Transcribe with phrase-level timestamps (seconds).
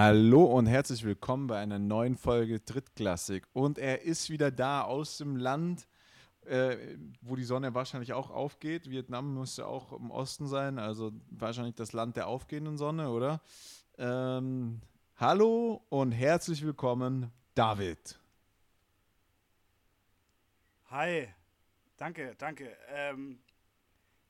[0.00, 3.48] Hallo und herzlich willkommen bei einer neuen Folge Drittklassik.
[3.52, 5.88] Und er ist wieder da aus dem Land,
[6.46, 6.76] äh,
[7.20, 8.88] wo die Sonne wahrscheinlich auch aufgeht.
[8.88, 13.40] Vietnam müsste auch im Osten sein, also wahrscheinlich das Land der aufgehenden Sonne, oder?
[13.98, 14.82] Ähm,
[15.16, 18.20] hallo und herzlich willkommen, David.
[20.92, 21.26] Hi,
[21.96, 22.76] danke, danke.
[22.86, 23.40] Ähm,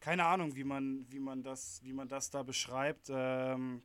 [0.00, 3.08] keine Ahnung, wie man, wie man das, wie man das da beschreibt.
[3.10, 3.82] Ähm,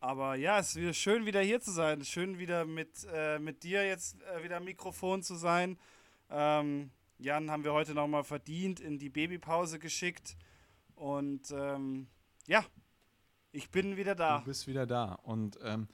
[0.00, 2.04] aber ja, es ist wieder schön, wieder hier zu sein.
[2.04, 5.78] Schön, wieder mit, äh, mit dir jetzt äh, wieder am Mikrofon zu sein.
[6.30, 10.36] Ähm, Jan haben wir heute nochmal verdient, in die Babypause geschickt.
[10.94, 12.08] Und ähm,
[12.46, 12.64] ja,
[13.52, 14.38] ich bin wieder da.
[14.40, 15.14] Du bist wieder da.
[15.22, 15.88] Und ähm,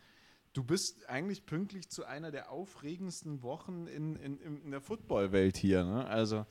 [0.53, 5.85] du bist eigentlich pünktlich zu einer der aufregendsten Wochen in, in, in der Footballwelt hier.
[5.85, 6.07] Ne?
[6.07, 6.45] Also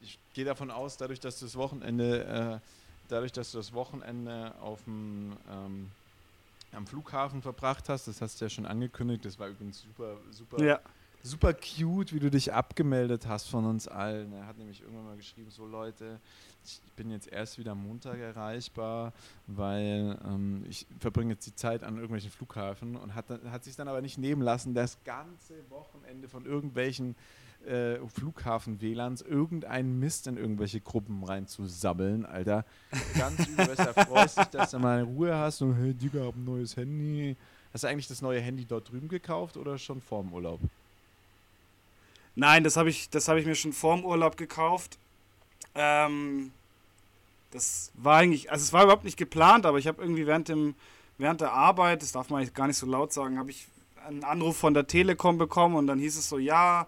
[0.00, 2.68] ich gehe davon aus, dadurch, dass du das Wochenende, äh,
[3.08, 5.90] dadurch, dass du das Wochenende auf dem ähm,
[6.72, 10.62] am Flughafen verbracht hast, das hast du ja schon angekündigt, das war übrigens super, super,
[10.62, 10.80] ja.
[11.22, 14.32] super cute, wie du dich abgemeldet hast von uns allen.
[14.32, 16.20] Er hat nämlich irgendwann mal geschrieben, so Leute,
[16.64, 19.12] ich bin jetzt erst wieder am Montag erreichbar,
[19.46, 23.88] weil ähm, ich verbringe jetzt die Zeit an irgendwelchen Flughafen und hat, hat sich dann
[23.88, 27.16] aber nicht nehmen lassen, das ganze Wochenende von irgendwelchen
[27.66, 32.64] äh, Flughafen-WLANs irgendeinen Mist in irgendwelche Gruppen reinzusabbeln, Alter.
[33.16, 36.44] Ganz übel, da freust dich, dass du mal Ruhe hast und hey, Digga, hab ein
[36.44, 37.36] neues Handy.
[37.72, 40.60] Hast du eigentlich das neue Handy dort drüben gekauft oder schon vorm Urlaub?
[42.34, 44.96] Nein, das habe ich, hab ich mir schon vorm Urlaub gekauft.
[45.74, 46.52] Ähm,
[47.50, 50.74] das war eigentlich, also es war überhaupt nicht geplant, aber ich habe irgendwie während, dem,
[51.18, 53.66] während der Arbeit, das darf man gar nicht so laut sagen, habe ich
[54.06, 56.86] einen Anruf von der Telekom bekommen und dann hieß es so, ja,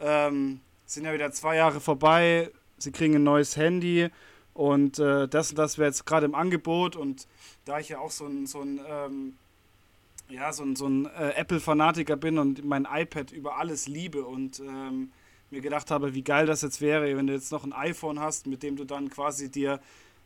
[0.00, 4.10] ähm, sind ja wieder zwei Jahre vorbei, sie kriegen ein neues Handy.
[4.54, 6.96] Und äh, das und das wäre jetzt gerade im Angebot.
[6.96, 7.26] Und
[7.64, 9.34] da ich ja auch so ein, so ein ähm,
[10.30, 14.60] ja, so ein, so ein äh, Apple-Fanatiker bin und mein iPad über alles liebe und
[14.60, 15.10] ähm,
[15.50, 18.46] mir gedacht habe, wie geil das jetzt wäre, wenn du jetzt noch ein iPhone hast,
[18.46, 19.80] mit dem du dann quasi dir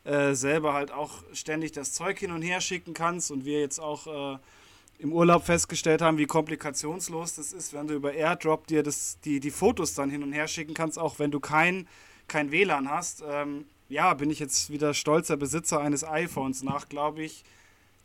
[0.04, 3.78] äh, selber halt auch ständig das Zeug hin und her schicken kannst und wir jetzt
[3.78, 4.38] auch äh,
[4.98, 9.40] im Urlaub festgestellt haben, wie komplikationslos das ist, wenn du über AirDrop dir das, die,
[9.40, 11.86] die Fotos dann hin und her schicken kannst, auch wenn du kein,
[12.28, 13.22] kein WLAN hast.
[13.26, 17.44] Ähm, ja, bin ich jetzt wieder stolzer Besitzer eines iPhones nach, glaube ich,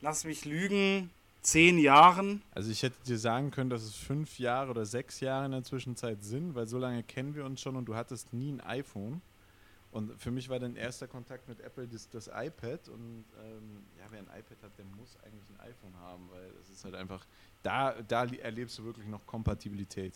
[0.02, 1.10] lass mich lügen,
[1.42, 2.42] zehn Jahren.
[2.54, 5.64] Also ich hätte dir sagen können, dass es fünf Jahre oder sechs Jahre in der
[5.64, 9.22] Zwischenzeit sind, weil so lange kennen wir uns schon und du hattest nie ein iPhone.
[9.92, 12.90] Und für mich war dein erster Kontakt mit Apple das, das iPad.
[12.90, 16.70] Und ähm, ja, wer ein iPad hat, der muss eigentlich ein iPhone haben, weil es
[16.70, 17.26] ist halt einfach,
[17.64, 20.14] da, da erlebst du wirklich noch Kompatibilität.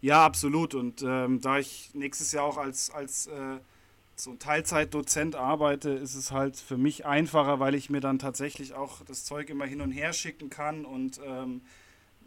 [0.00, 0.74] Ja, absolut.
[0.74, 3.58] Und ähm, da ich nächstes Jahr auch als, als äh,
[4.14, 9.02] so Teilzeitdozent arbeite, ist es halt für mich einfacher, weil ich mir dann tatsächlich auch
[9.04, 11.62] das Zeug immer hin und her schicken kann und ähm,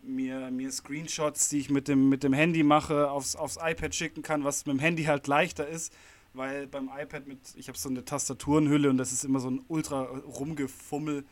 [0.04, 4.22] mir, mir Screenshots, die ich mit dem, mit dem Handy mache, aufs, aufs iPad schicken
[4.22, 5.94] kann, was mit dem Handy halt leichter ist,
[6.34, 9.64] weil beim iPad mit, ich habe so eine Tastaturenhülle und das ist immer so ein
[9.68, 11.24] ultra rumgefummel,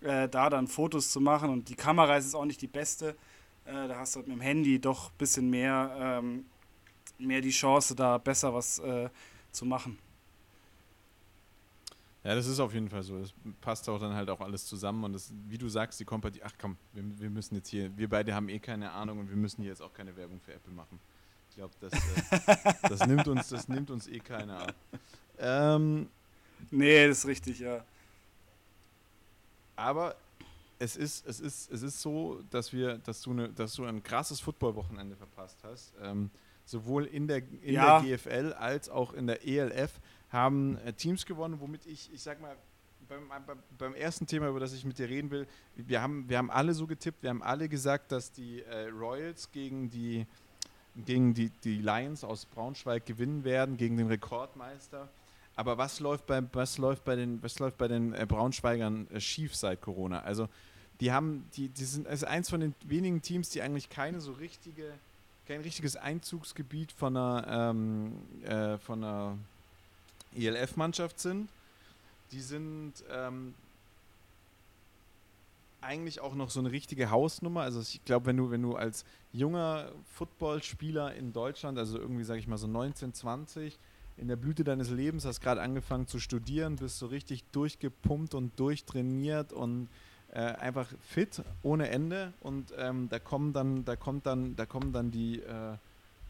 [0.00, 3.16] äh, da dann Fotos zu machen und die Kamera ist auch nicht die beste.
[3.64, 6.44] Äh, da hast du halt mit dem Handy doch ein bisschen mehr, ähm,
[7.18, 9.08] mehr die Chance, da besser was äh,
[9.52, 9.98] zu machen.
[12.28, 13.18] Ja, das ist auf jeden Fall so.
[13.18, 16.42] Das passt auch dann halt auch alles zusammen und das, wie du sagst, die Kompanie,
[16.44, 19.36] ach komm, wir, wir, müssen jetzt hier, wir beide haben eh keine Ahnung und wir
[19.36, 21.00] müssen hier jetzt auch keine Werbung für Apple machen.
[21.48, 24.74] Ich glaube, das, äh, das, nimmt uns, das nimmt uns eh keiner ab.
[25.38, 26.10] Ähm,
[26.70, 27.82] nee, das ist richtig, ja.
[29.74, 30.14] Aber
[30.78, 34.02] es ist, es ist, es ist so, dass wir, dass du, eine, dass du ein
[34.02, 35.94] krasses Footballwochenende verpasst hast.
[36.02, 36.28] Ähm,
[36.66, 38.02] sowohl in der, in ja.
[38.02, 39.98] der GFL als auch in der ELF
[40.30, 42.56] haben äh, Teams gewonnen, womit ich, ich sag mal,
[43.08, 43.22] beim,
[43.78, 45.46] beim, ersten Thema, über das ich mit dir reden will,
[45.76, 49.50] wir haben, wir haben alle so getippt, wir haben alle gesagt, dass die äh, Royals
[49.50, 50.26] gegen die
[51.04, 55.08] gegen die, die Lions aus Braunschweig gewinnen werden, gegen den Rekordmeister.
[55.56, 59.20] Aber was läuft bei, was läuft bei den, was läuft bei den äh, Braunschweigern äh,
[59.20, 60.20] schief seit Corona?
[60.20, 60.48] Also
[61.00, 64.32] die haben, die, die sind ist eins von den wenigen Teams, die eigentlich keine so
[64.32, 64.92] richtige,
[65.46, 68.12] kein richtiges Einzugsgebiet von einer, ähm,
[68.44, 69.38] äh, von einer
[70.34, 71.48] ELF-Mannschaft sind.
[72.32, 73.54] Die sind ähm,
[75.80, 77.62] eigentlich auch noch so eine richtige Hausnummer.
[77.62, 82.40] Also ich glaube, wenn du, wenn du als junger Footballspieler in Deutschland, also irgendwie, sage
[82.40, 83.78] ich mal, so 19, 20,
[84.16, 88.58] in der Blüte deines Lebens, hast gerade angefangen zu studieren, bist so richtig durchgepumpt und
[88.58, 89.88] durchtrainiert und
[90.32, 92.32] äh, einfach fit ohne Ende.
[92.40, 95.76] Und ähm, da kommen dann, da kommt dann, da kommen dann die äh,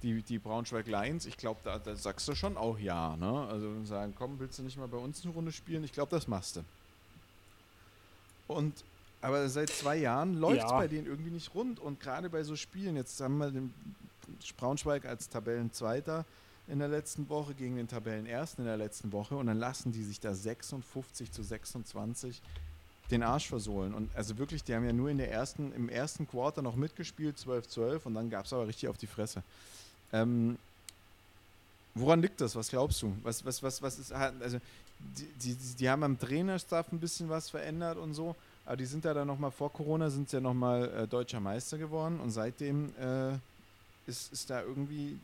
[0.03, 3.17] die, die Braunschweig Lions, ich glaube, da, da, sagst du schon auch ja.
[3.17, 3.47] Ne?
[3.51, 5.85] Also sagen, komm, willst du nicht mal bei uns eine Runde spielen?
[5.85, 6.65] Ich glaube, das machst du.
[8.47, 8.85] Und
[9.21, 10.79] Aber seit zwei Jahren läuft es ja.
[10.79, 11.81] bei denen irgendwie nicht rund.
[11.81, 13.75] Und gerade bei so Spielen, jetzt haben wir den
[14.57, 16.25] Braunschweig als Tabellenzweiter
[16.69, 20.05] in der letzten Woche gegen den Tabellenersten in der letzten Woche und dann lassen die
[20.05, 22.43] sich da 56 zu 26
[23.11, 23.95] den Arsch versohlen.
[23.95, 27.39] Und also wirklich, die haben ja nur in der ersten, im ersten Quarter noch mitgespielt,
[27.39, 29.43] 12-12, und dann gab es aber richtig auf die Fresse.
[30.13, 30.59] Ähm,
[31.95, 32.57] woran liegt das?
[32.57, 33.15] Was glaubst du?
[33.23, 34.59] Was, was, was, was ist, also
[34.99, 38.35] die, die, die haben am Trainerstaff ein bisschen was verändert und so,
[38.67, 42.21] aber die sind ja dann nochmal vor Corona, sind ja nochmal äh, deutscher Meister geworden
[42.21, 43.39] und seitdem äh,
[44.09, 45.19] ist, ist da irgendwie,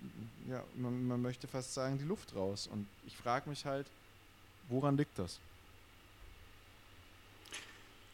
[0.48, 2.68] ja, man, man möchte fast sagen, die Luft raus.
[2.70, 3.86] Und ich frage mich halt,
[4.68, 5.40] woran liegt das?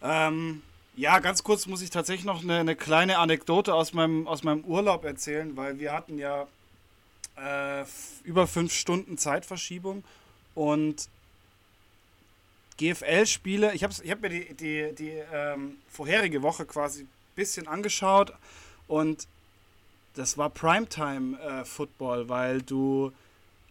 [0.02, 0.62] Ähm,
[0.96, 4.64] ja, ganz kurz muss ich tatsächlich noch eine, eine, kleine Anekdote aus meinem, aus meinem
[4.64, 6.46] Urlaub erzählen, weil wir hatten ja
[7.44, 7.84] äh,
[8.24, 10.04] über fünf Stunden Zeitverschiebung
[10.54, 11.08] und
[12.78, 17.68] GFL-Spiele, ich habe ich hab mir die, die, die ähm, vorherige Woche quasi ein bisschen
[17.68, 18.32] angeschaut
[18.88, 19.26] und
[20.14, 23.12] das war Primetime-Football, äh, weil du,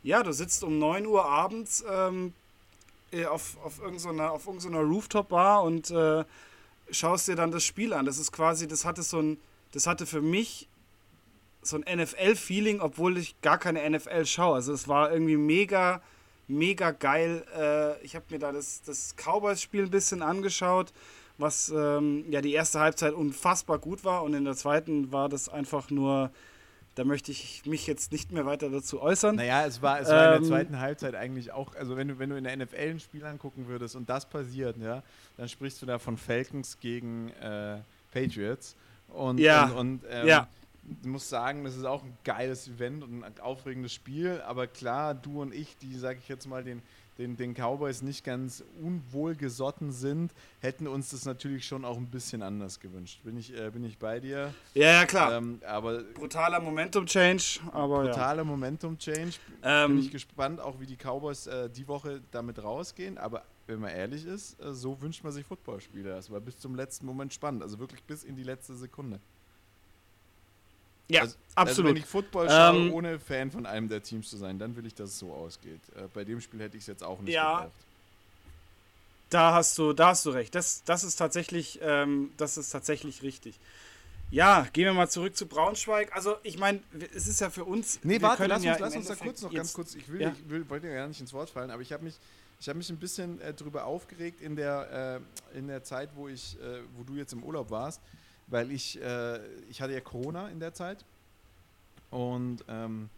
[0.03, 2.33] ja, du sitzt um 9 Uhr abends ähm,
[3.11, 6.23] äh, auf, auf irgendeiner auf irgendeiner Rooftop-Bar und äh,
[6.91, 8.05] schaust dir dann das Spiel an.
[8.05, 9.37] Das ist quasi, das hatte so ein,
[9.71, 10.67] das hatte für mich
[11.61, 14.55] so ein NFL-Feeling, obwohl ich gar keine NFL schaue.
[14.55, 16.01] Also es war irgendwie mega,
[16.47, 17.43] mega geil.
[17.57, 20.93] Äh, ich habe mir da das, das Cowboys-Spiel ein bisschen angeschaut,
[21.37, 25.49] was ähm, ja die erste Halbzeit unfassbar gut war und in der zweiten war das
[25.49, 26.31] einfach nur
[26.99, 29.37] da möchte ich mich jetzt nicht mehr weiter dazu äußern.
[29.37, 32.09] Naja, es war, es war ähm, in der ähm, zweiten Halbzeit eigentlich auch, also wenn
[32.09, 35.01] du, wenn du in der NFL ein Spiel angucken würdest und das passiert, ja,
[35.37, 37.77] dann sprichst du da von Falcons gegen äh,
[38.11, 38.75] Patriots.
[39.07, 40.49] Und, ja, und, und ähm, ja.
[41.01, 45.13] Du musst sagen, das ist auch ein geiles Event und ein aufregendes Spiel, aber klar,
[45.13, 46.81] du und ich, die, sage ich jetzt mal, den
[47.19, 52.41] den, den Cowboys nicht ganz unwohlgesotten sind, hätten uns das natürlich schon auch ein bisschen
[52.41, 53.21] anders gewünscht.
[53.23, 54.53] Bin ich, äh, bin ich bei dir?
[54.73, 55.33] Ja, ja, klar.
[55.33, 58.43] Ähm, aber brutaler Momentum-Change, aber brutaler ja.
[58.45, 59.35] Momentum-Change.
[59.61, 63.17] Ähm, bin ich gespannt, auch wie die Cowboys äh, die Woche damit rausgehen.
[63.17, 66.09] Aber wenn man ehrlich ist, äh, so wünscht man sich Footballspiele.
[66.09, 67.63] Das war bis zum letzten Moment spannend.
[67.63, 69.19] Also wirklich bis in die letzte Sekunde.
[71.09, 71.69] Ja, also, absolut.
[71.69, 74.75] Also wenn ich Football schaue, ähm, ohne Fan von einem der Teams zu sein, dann
[74.75, 75.81] will ich, dass es so ausgeht.
[75.95, 77.73] Äh, bei dem Spiel hätte ich es jetzt auch nicht ja, gebraucht.
[79.31, 80.53] Da hast du, da hast du recht.
[80.55, 83.59] Das, das ist tatsächlich, ähm, das ist tatsächlich richtig.
[84.31, 86.15] Ja, gehen wir mal zurück zu Braunschweig.
[86.15, 86.81] Also ich meine,
[87.15, 87.99] es ist ja für uns.
[88.03, 89.95] Nee, warte, lass uns, ja lass uns da kurz noch ganz kurz.
[89.95, 90.31] Ich will, ja.
[90.31, 92.15] ich will, wollte ja gar nicht ins Wort fallen, aber ich habe mich,
[92.59, 95.21] ich habe mich ein bisschen äh, darüber aufgeregt in der,
[95.53, 98.01] äh, in der Zeit, wo ich, äh, wo du jetzt im Urlaub warst
[98.49, 101.05] weil ich, äh, ich hatte ja Corona in der Zeit
[102.09, 103.09] und ähm,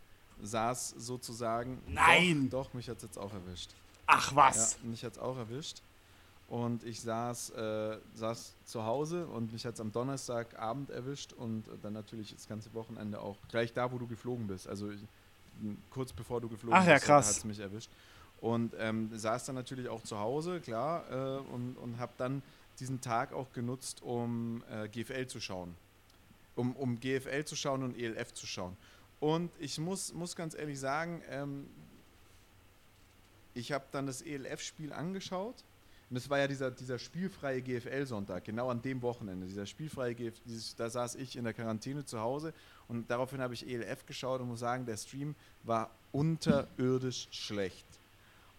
[0.42, 1.82] saß sozusagen.
[1.88, 2.50] Nein!
[2.50, 3.72] Doch, doch mich hat es jetzt auch erwischt.
[4.08, 4.78] Ach was!
[4.82, 5.82] Ja, mich hat es auch erwischt.
[6.48, 11.64] Und ich saß, äh, saß zu Hause und mich hat es am Donnerstagabend erwischt und
[11.82, 14.68] dann natürlich das ganze Wochenende auch gleich da, wo du geflogen bist.
[14.68, 14.92] Also
[15.90, 17.90] kurz bevor du geflogen Ach, ja, bist, hat es mich erwischt.
[18.42, 22.42] Und ähm, saß dann natürlich auch zu Hause, klar, äh, und, und habe dann
[22.82, 25.76] diesen Tag auch genutzt, um äh, GFL zu schauen.
[26.56, 28.76] Um, um GFL zu schauen und ELF zu schauen.
[29.22, 31.68] Und ich muss, muss ganz ehrlich sagen, ähm,
[33.54, 35.64] ich habe dann das ELF-Spiel angeschaut.
[36.10, 39.46] Und das war ja dieser, dieser spielfreie GFL-Sonntag, genau an dem Wochenende.
[39.46, 42.54] Dieser spielfreie GFL, dieses, da saß ich in der Quarantäne zu Hause
[42.90, 47.86] und daraufhin habe ich ELF geschaut und muss sagen, der Stream war unterirdisch schlecht.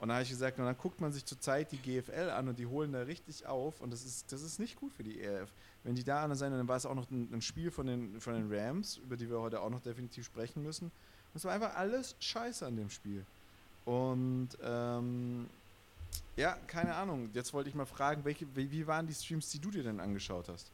[0.03, 2.59] Und da habe ich gesagt, und dann guckt man sich zurzeit die GFL an und
[2.59, 5.49] die holen da richtig auf und das ist, das ist nicht gut für die ERF.
[5.85, 8.21] Wenn die da an sein, dann war es auch noch ein, ein, Spiel von den,
[8.21, 10.87] von den Rams, über die wir heute auch noch definitiv sprechen müssen.
[10.87, 13.25] Und es war einfach alles scheiße an dem Spiel.
[13.85, 15.49] Und ähm,
[16.35, 17.31] ja, keine Ahnung.
[17.33, 20.49] Jetzt wollte ich mal fragen, welche, wie, waren die Streams, die du dir denn angeschaut
[20.49, 20.73] hast?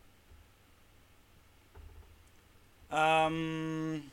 [2.90, 4.04] Ähm,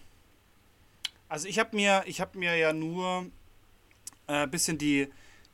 [1.30, 3.28] also ich habe mir, ich habe mir ja nur
[4.28, 5.08] äh, bisschen die,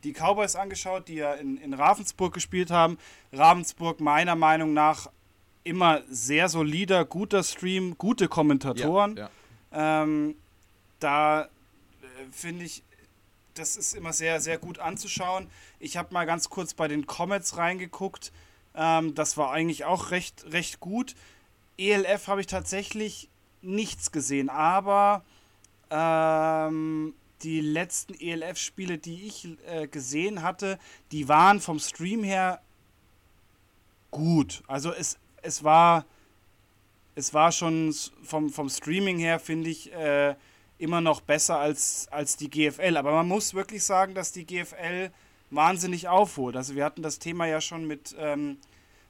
[0.04, 2.98] die Cowboys angeschaut, die ja in, in Ravensburg gespielt haben.
[3.32, 5.10] Ravensburg meiner Meinung nach
[5.64, 9.18] immer sehr solider, guter Stream, gute Kommentatoren.
[9.18, 9.30] Ja,
[9.72, 10.04] ja.
[10.04, 10.36] Ähm,
[11.00, 11.48] da äh,
[12.32, 12.84] finde ich,
[13.54, 15.48] das ist immer sehr, sehr gut anzuschauen.
[15.80, 18.32] Ich habe mal ganz kurz bei den Comets reingeguckt.
[18.76, 21.16] Ähm, das war eigentlich auch recht, recht gut.
[21.78, 23.30] ELF habe ich tatsächlich
[23.62, 25.24] nichts gesehen, aber
[25.90, 30.80] ähm, die letzten ELF-Spiele, die ich äh, gesehen hatte,
[31.12, 32.62] die waren vom Stream her
[34.12, 34.64] gut.
[34.68, 36.06] Also es, es war
[37.16, 37.94] es war schon
[38.24, 40.36] vom, vom Streaming her, finde ich, äh,
[40.78, 42.98] immer noch besser als, als die GFL.
[42.98, 45.12] Aber man muss wirklich sagen, dass die GFL
[45.50, 46.56] wahnsinnig aufholt.
[46.56, 48.58] Also wir hatten das Thema ja schon mit, ähm,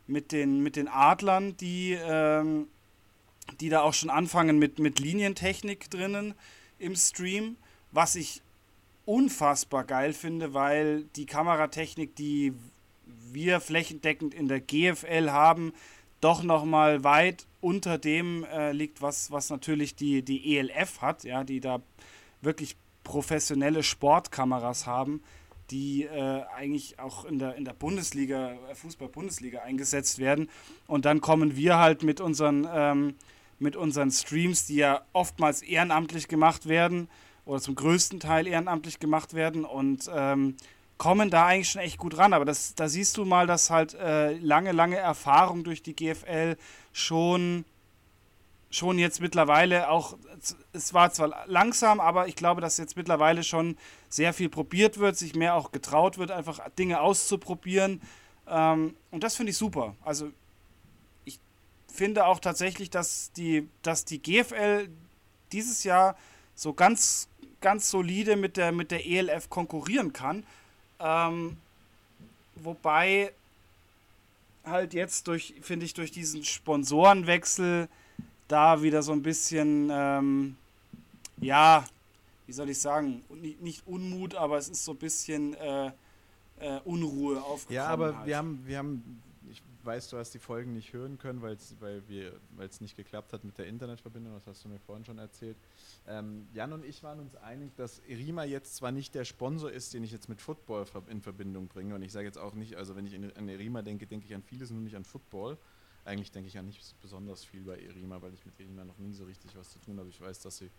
[0.07, 2.67] mit den, mit den Adlern, die, ähm,
[3.59, 6.33] die da auch schon anfangen mit, mit Linientechnik drinnen
[6.79, 7.55] im Stream,
[7.91, 8.41] was ich
[9.05, 12.53] unfassbar geil finde, weil die Kameratechnik, die
[13.31, 15.73] wir flächendeckend in der GFL haben,
[16.21, 21.43] doch nochmal weit unter dem äh, liegt, was, was natürlich die, die ELF hat, ja,
[21.43, 21.81] die da
[22.41, 25.21] wirklich professionelle Sportkameras haben,
[25.71, 30.49] die äh, eigentlich auch in der, in der Bundesliga, äh, Fußball-Bundesliga eingesetzt werden.
[30.87, 33.15] Und dann kommen wir halt mit unseren, ähm,
[33.57, 37.07] mit unseren Streams, die ja oftmals ehrenamtlich gemacht werden
[37.45, 40.55] oder zum größten Teil ehrenamtlich gemacht werden und ähm,
[40.97, 42.33] kommen da eigentlich schon echt gut ran.
[42.33, 46.57] Aber das, da siehst du mal, dass halt äh, lange, lange Erfahrung durch die GFL
[46.93, 47.65] schon
[48.71, 50.17] schon jetzt mittlerweile auch,
[50.73, 53.77] es war zwar langsam, aber ich glaube, dass jetzt mittlerweile schon
[54.09, 58.01] sehr viel probiert wird, sich mehr auch getraut wird, einfach Dinge auszuprobieren.
[58.47, 59.95] Ähm, und das finde ich super.
[60.03, 60.31] Also
[61.25, 61.39] ich
[61.87, 64.89] finde auch tatsächlich, dass die, dass die GFL
[65.51, 66.15] dieses Jahr
[66.61, 67.27] so ganz,
[67.59, 70.43] ganz solide mit der, mit der ELF konkurrieren kann.
[70.99, 71.57] Ähm,
[72.53, 73.33] wobei
[74.63, 77.89] halt jetzt durch, finde ich, durch diesen Sponsorenwechsel
[78.47, 80.55] da wieder so ein bisschen, ähm,
[81.37, 81.83] ja,
[82.45, 83.23] wie soll ich sagen,
[83.59, 85.87] nicht Unmut, aber es ist so ein bisschen äh,
[86.59, 87.75] äh, Unruhe aufgekommen.
[87.75, 88.27] Ja, aber halt.
[88.27, 89.23] wir haben, wir haben,
[89.85, 92.01] weiß, du hast die Folgen nicht hören können, weil's, weil
[92.59, 95.57] es nicht geklappt hat mit der Internetverbindung, das hast du mir vorhin schon erzählt.
[96.07, 99.93] Ähm, Jan und ich waren uns einig, dass Erima jetzt zwar nicht der Sponsor ist,
[99.93, 102.95] den ich jetzt mit Football in Verbindung bringe, und ich sage jetzt auch nicht, also
[102.95, 105.57] wenn ich an Erima denke, denke ich an vieles, nur nicht an Football.
[106.03, 109.13] Eigentlich denke ich ja nicht besonders viel bei Erima, weil ich mit Erima noch nie
[109.13, 110.09] so richtig was zu tun habe.
[110.09, 110.69] Ich weiß, dass sie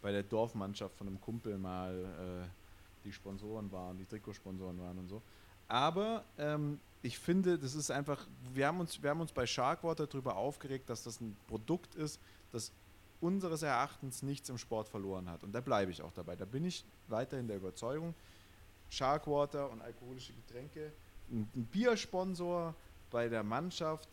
[0.00, 2.48] bei der Dorfmannschaft von einem Kumpel mal äh,
[3.04, 5.22] die Sponsoren waren, die Trikotsponsoren waren und so.
[5.72, 10.06] Aber ähm, ich finde, das ist einfach, wir haben uns, wir haben uns bei Sharkwater
[10.06, 12.20] darüber aufgeregt, dass das ein Produkt ist,
[12.52, 12.72] das
[13.22, 15.42] unseres Erachtens nichts im Sport verloren hat.
[15.42, 16.36] Und da bleibe ich auch dabei.
[16.36, 18.14] Da bin ich weiterhin der Überzeugung,
[18.90, 20.92] Sharkwater und alkoholische Getränke,
[21.30, 22.74] ein, ein Biersponsor
[23.10, 24.10] bei der Mannschaft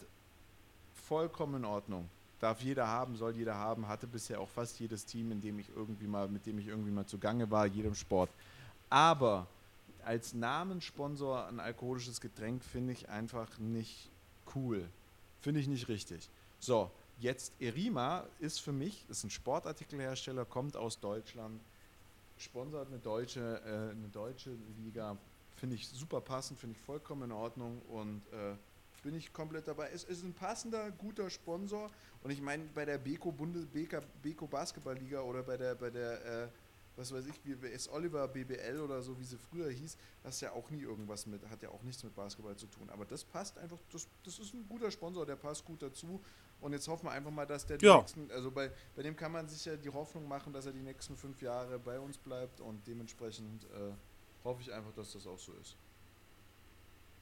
[1.10, 2.08] vollkommen in Ordnung.
[2.40, 5.68] Darf jeder haben, soll jeder haben, hatte bisher auch fast jedes Team, in dem ich
[5.76, 8.30] irgendwie mal, mit dem ich irgendwie mal zugange war, jedem Sport.
[8.90, 9.46] Aber
[10.10, 14.10] als Namenssponsor ein alkoholisches Getränk finde ich einfach nicht
[14.56, 14.90] cool.
[15.40, 16.28] Finde ich nicht richtig.
[16.58, 16.90] So,
[17.20, 21.62] jetzt Erima ist für mich, ist ein Sportartikelhersteller, kommt aus Deutschland,
[22.40, 24.50] sponsert eine deutsche, äh, eine deutsche
[24.84, 25.16] Liga.
[25.58, 28.56] Finde ich super passend, finde ich vollkommen in Ordnung und äh,
[29.04, 29.92] bin ich komplett dabei.
[29.94, 31.92] Es ist ein passender, guter Sponsor.
[32.24, 36.48] Und ich meine, bei der Beko Bundes Beko, Basketballliga oder bei der, bei der, äh,
[37.00, 40.52] was weiß ich, wie ist Oliver BBL oder so, wie sie früher hieß, das ja
[40.52, 42.90] auch nie irgendwas mit, hat ja auch nichts mit Basketball zu tun.
[42.90, 46.22] Aber das passt einfach, das, das ist ein guter Sponsor, der passt gut dazu.
[46.60, 47.98] Und jetzt hoffen wir einfach mal, dass der die ja.
[48.00, 50.82] nächsten, also bei, bei dem kann man sich ja die Hoffnung machen, dass er die
[50.82, 53.94] nächsten fünf Jahre bei uns bleibt und dementsprechend äh,
[54.44, 55.78] hoffe ich einfach, dass das auch so ist.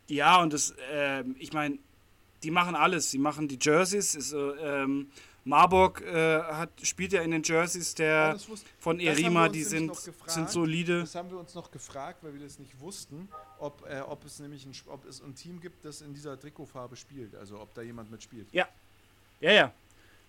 [0.08, 1.78] Ja, und das, äh, ich meine,
[2.48, 3.12] die machen alles.
[3.12, 4.16] Sie machen die Jerseys.
[4.16, 5.12] Ist, ähm,
[5.44, 9.90] Marburg äh, hat, spielt ja in den Jerseys der ja, wusste, von Erima, die sind,
[9.90, 11.02] gefragt, sind solide.
[11.02, 13.28] Das haben wir uns noch gefragt, weil wir das nicht wussten,
[13.60, 16.96] ob, äh, ob es nämlich ein, ob es ein Team gibt, das in dieser Trikotfarbe
[16.96, 17.36] spielt.
[17.36, 18.48] Also ob da jemand mitspielt.
[18.54, 18.66] Ja.
[19.42, 19.74] Ja, ja.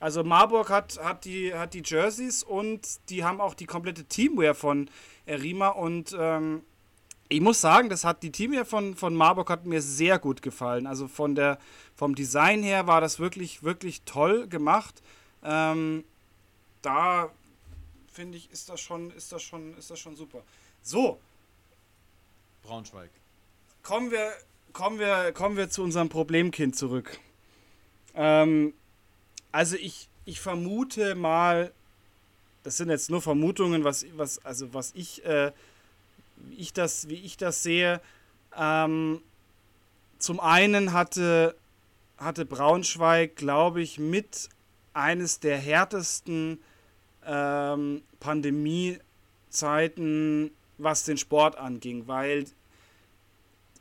[0.00, 4.56] Also Marburg hat, hat, die, hat die Jerseys und die haben auch die komplette Teamwear
[4.56, 4.90] von
[5.24, 6.62] Erima und ähm,
[7.28, 10.40] ich muss sagen, das hat die Team hier von, von Marburg hat mir sehr gut
[10.40, 10.86] gefallen.
[10.86, 11.58] Also von der,
[11.94, 15.02] vom Design her war das wirklich, wirklich toll gemacht.
[15.42, 16.04] Ähm,
[16.80, 17.30] da
[18.10, 20.42] finde ich, ist das schon, ist das schon, ist das schon super.
[20.82, 21.20] So.
[22.62, 23.10] Braunschweig.
[23.82, 24.32] Kommen wir,
[24.72, 27.18] kommen wir, kommen wir zu unserem Problemkind zurück.
[28.14, 28.72] Ähm,
[29.52, 31.72] also ich, ich vermute mal,
[32.62, 35.52] das sind jetzt nur Vermutungen, was, was, also was ich äh,
[36.56, 38.00] ich das, wie ich das sehe.
[38.56, 39.20] Ähm,
[40.18, 41.54] zum einen hatte,
[42.16, 44.48] hatte Braunschweig, glaube ich, mit
[44.92, 46.60] eines der härtesten
[47.24, 52.46] ähm, Pandemiezeiten, was den Sport anging, weil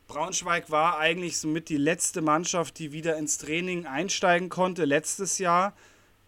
[0.08, 5.74] Braunschweig war eigentlich somit die letzte Mannschaft, die wieder ins Training einsteigen konnte letztes Jahr.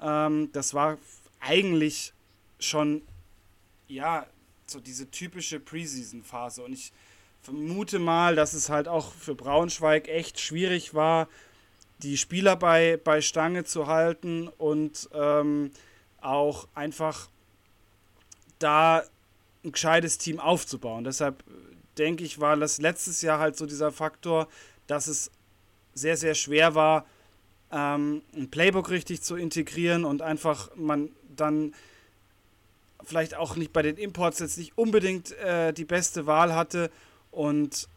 [0.01, 0.97] Ähm, das war
[1.39, 2.13] eigentlich
[2.59, 3.01] schon
[3.87, 4.25] ja
[4.69, 6.63] so diese typische Preseason-Phase.
[6.63, 6.91] Und ich
[7.41, 11.27] vermute mal, dass es halt auch für Braunschweig echt schwierig war,
[11.99, 15.71] die Spieler bei, bei Stange zu halten und ähm,
[16.21, 17.29] auch einfach
[18.57, 19.03] da
[19.63, 21.03] ein gescheites Team aufzubauen.
[21.03, 21.43] Deshalb
[21.97, 24.47] denke ich, war das letztes Jahr halt so dieser Faktor,
[24.87, 25.31] dass es
[25.93, 27.05] sehr, sehr schwer war,
[27.71, 31.73] ähm, ein Playbook richtig zu integrieren und einfach man dann
[33.09, 36.91] vielleicht auch nicht bei den Imports jetzt nicht unbedingt äh, die beste Wahl hatte
[37.31, 37.89] und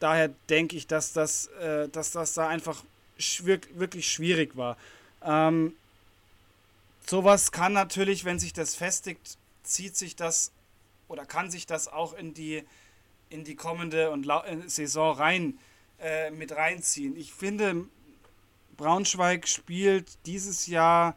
[0.00, 2.82] daher denke ich, dass das, äh, dass das da einfach
[3.18, 4.76] schwierig, wirklich schwierig war.
[5.22, 5.74] Ähm,
[7.06, 10.50] sowas kann natürlich, wenn sich das festigt, zieht sich das
[11.08, 12.64] oder kann sich das auch in die,
[13.28, 15.58] in die kommende und äh, Saison rein
[16.00, 17.16] äh, mit reinziehen.
[17.16, 17.84] Ich finde,
[18.76, 21.14] Braunschweig spielt dieses Jahr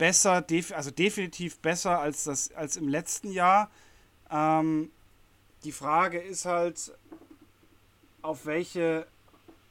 [0.00, 0.42] besser,
[0.74, 3.70] also definitiv besser als, das, als im letzten Jahr.
[4.30, 4.90] Ähm,
[5.62, 6.92] die Frage ist halt,
[8.22, 9.06] auf welche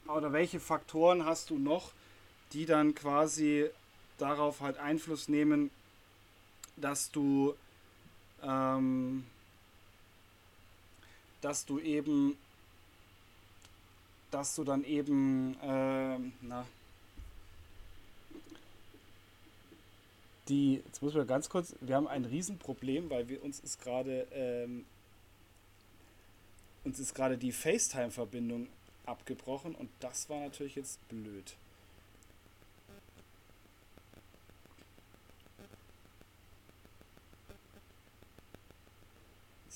[0.06, 1.90] oder welche Faktoren hast du noch,
[2.52, 3.68] die dann quasi
[4.18, 5.70] darauf halt Einfluss nehmen,
[6.76, 7.54] dass du
[8.44, 9.26] ähm,
[11.40, 12.36] dass du eben
[14.30, 16.64] dass du dann eben äh, na
[20.50, 24.26] die jetzt muss mal ganz kurz wir haben ein Riesenproblem weil wir uns ist gerade
[24.32, 24.84] ähm,
[26.84, 28.68] uns ist gerade die FaceTime Verbindung
[29.06, 31.54] abgebrochen und das war natürlich jetzt blöd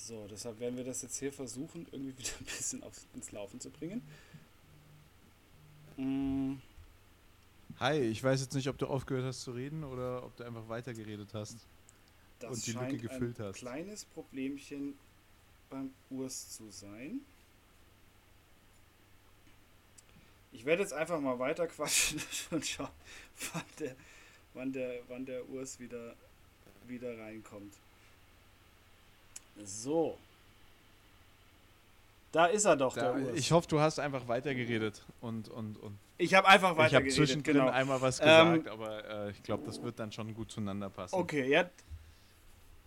[0.07, 3.59] So, deshalb werden wir das jetzt hier versuchen, irgendwie wieder ein bisschen aufs, ins Laufen
[3.59, 4.03] zu bringen.
[5.97, 6.57] Mm.
[7.79, 10.67] Hi, ich weiß jetzt nicht, ob du aufgehört hast zu reden oder ob du einfach
[10.69, 11.57] weitergeredet hast
[12.39, 13.57] das und die Lücke gefüllt ein hast.
[13.57, 14.97] kleines Problemchen
[15.69, 17.19] beim Urs zu sein.
[20.53, 22.87] Ich werde jetzt einfach mal weiter quatschen und schauen,
[23.53, 23.95] wann der,
[24.53, 26.15] wann der, wann der Urs wieder,
[26.87, 27.73] wieder reinkommt.
[29.65, 30.17] So.
[32.31, 33.37] Da ist er doch, da, der Urs.
[33.37, 37.13] Ich hoffe, du hast einfach weitergeredet und, und, und ich habe einfach weitergeredet.
[37.13, 37.69] Ich habe zwischendrin genau.
[37.69, 41.15] einmal was gesagt, ähm, aber äh, ich glaube, das wird dann schon gut zueinander passen.
[41.15, 41.65] Okay, ja.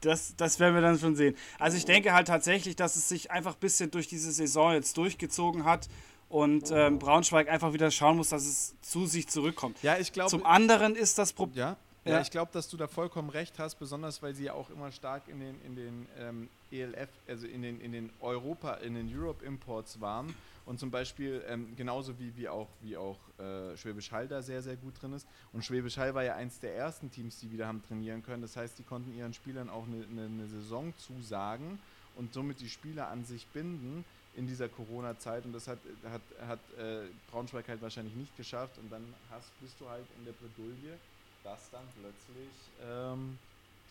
[0.01, 1.37] Das, das werden wir dann schon sehen.
[1.59, 4.97] Also ich denke halt tatsächlich, dass es sich einfach ein bisschen durch diese Saison jetzt
[4.97, 5.89] durchgezogen hat
[6.29, 9.83] und ähm, Braunschweig einfach wieder schauen muss, dass es zu sich zurückkommt.
[9.83, 10.31] Ja, ich glaube.
[10.31, 11.59] Zum anderen ist das Problem.
[11.59, 12.21] Ja, ja, ja.
[12.21, 15.27] ich glaube, dass du da vollkommen recht hast, besonders weil sie ja auch immer stark
[15.27, 19.45] in den, in den ähm, ELF, also in den, in den Europa, in den Europe
[19.45, 20.35] Imports waren
[20.69, 24.61] und zum Beispiel ähm, genauso wie, wie auch, wie auch äh, Schwäbisch Hall da sehr,
[24.61, 25.27] sehr gut drin ist.
[25.55, 28.43] Und Schwäbisch Hall war ja eins der ersten Teams, die wieder haben trainieren können.
[28.43, 31.79] Das heißt, die konnten ihren Spielern auch eine, eine, eine Saison zusagen
[32.17, 34.05] und somit die Spieler an sich binden
[34.37, 35.47] in dieser Corona-Zeit.
[35.47, 38.77] Und das hat, hat, hat äh, Braunschweig halt wahrscheinlich nicht geschafft.
[38.77, 40.99] Und dann hast, bist du halt in der Bredouille,
[41.45, 42.53] dass dann plötzlich
[42.87, 43.39] ähm,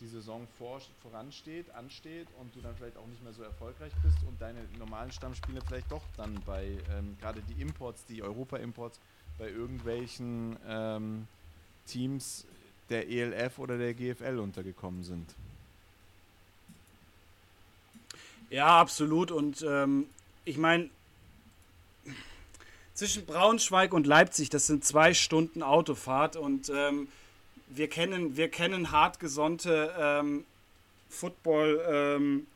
[0.00, 4.16] die Saison vor, voransteht, ansteht und du dann vielleicht auch nicht mehr so erfolgreich bist
[4.26, 9.00] und deine normalen Stammspiele vielleicht doch dann bei, ähm, gerade die Imports, die Europa-Imports,
[9.38, 11.26] bei irgendwelchen ähm,
[11.86, 12.44] Teams
[12.90, 15.28] der ELF oder der GFL untergekommen sind.
[18.50, 19.30] Ja, absolut.
[19.30, 20.06] Und ähm,
[20.44, 20.88] ich meine,
[22.94, 27.08] zwischen Braunschweig und Leipzig, das sind zwei Stunden Autofahrt und ähm,
[27.70, 30.44] wir kennen, wir kennen hartgesonnte ähm,
[31.08, 32.46] Football, ähm,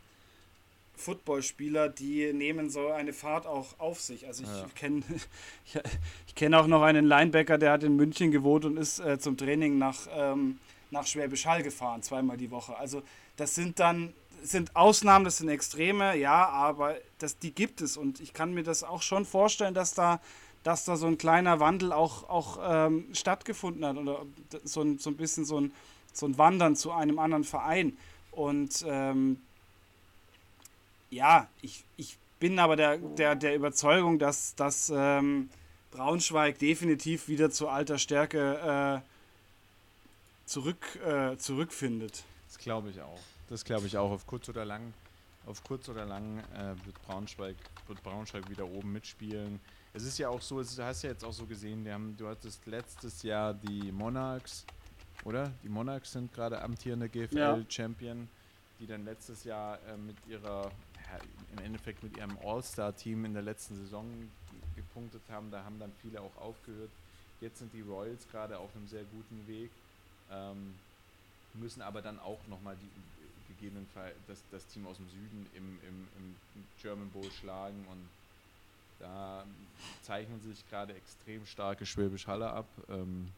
[0.96, 4.26] Footballspieler, die nehmen so eine Fahrt auch auf sich.
[4.26, 4.66] Also ich ja.
[4.74, 5.02] kenne
[5.66, 5.78] ich,
[6.26, 9.36] ich kenn auch noch einen Linebacker, der hat in München gewohnt und ist äh, zum
[9.36, 10.58] Training nach, ähm,
[10.90, 12.76] nach Schwäbisch Hall gefahren, zweimal die Woche.
[12.76, 13.02] Also
[13.36, 18.20] das sind dann sind Ausnahmen, das sind Extreme, ja, aber das, die gibt es und
[18.20, 20.20] ich kann mir das auch schon vorstellen, dass da
[20.62, 24.24] dass da so ein kleiner Wandel auch, auch ähm, stattgefunden hat oder
[24.64, 25.72] so ein, so ein bisschen so ein,
[26.12, 27.96] so ein Wandern zu einem anderen Verein.
[28.30, 29.40] Und ähm,
[31.10, 35.50] ja, ich, ich bin aber der, der, der Überzeugung, dass, dass ähm,
[35.90, 42.24] Braunschweig definitiv wieder zu alter Stärke äh, zurück, äh, zurückfindet.
[42.48, 43.20] Das glaube ich auch.
[43.48, 44.10] Das glaube ich auch.
[44.10, 44.94] Auf kurz oder lang,
[45.46, 49.60] auf kurz oder lang äh, wird, Braunschweig, wird Braunschweig wieder oben mitspielen.
[49.94, 52.64] Es ist ja auch so, du hast ja jetzt auch so gesehen, haben, du hattest
[52.66, 54.64] letztes Jahr die Monarchs,
[55.24, 55.52] oder?
[55.62, 58.26] Die Monarchs sind gerade amtierende GFL-Champion, ja.
[58.80, 61.18] die dann letztes Jahr äh, mit ihrer, ja,
[61.52, 64.06] im Endeffekt mit ihrem All-Star-Team in der letzten Saison
[64.74, 65.50] gepunktet haben.
[65.50, 66.90] Da haben dann viele auch aufgehört.
[67.42, 69.70] Jetzt sind die Royals gerade auf einem sehr guten Weg,
[70.30, 70.74] ähm,
[71.54, 72.88] müssen aber dann auch nochmal die
[73.62, 76.34] gegebenenfalls das, das Team aus dem Süden im, im, im
[76.80, 78.08] German Bowl schlagen und
[79.02, 79.44] da
[80.02, 82.66] zeichnen sich gerade extrem starke Schwäbisch Halle ab.
[82.88, 83.28] Ähm,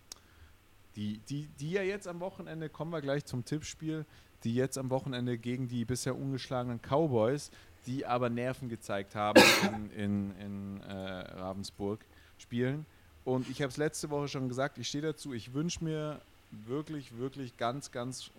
[0.95, 4.05] die, die, die ja jetzt am Wochenende, kommen wir gleich zum Tippspiel,
[4.45, 7.51] die jetzt am Wochenende gegen die bisher ungeschlagenen Cowboys,
[7.87, 12.01] die aber Nerven gezeigt haben in, in, in äh, Ravensburg,
[12.39, 12.87] spielen.
[13.25, 16.21] Und ich habe es letzte Woche schon gesagt, ich stehe dazu, ich wünsche mir
[16.67, 18.31] wirklich, wirklich ganz, ganz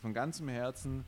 [0.00, 1.04] von ganzem Herzen,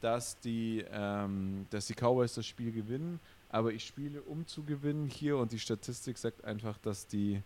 [0.00, 3.18] dass die, ähm, dass die Cowboys das Spiel gewinnen.
[3.54, 7.40] Aber ich spiele, um zu gewinnen hier und die Statistik sagt einfach, dass die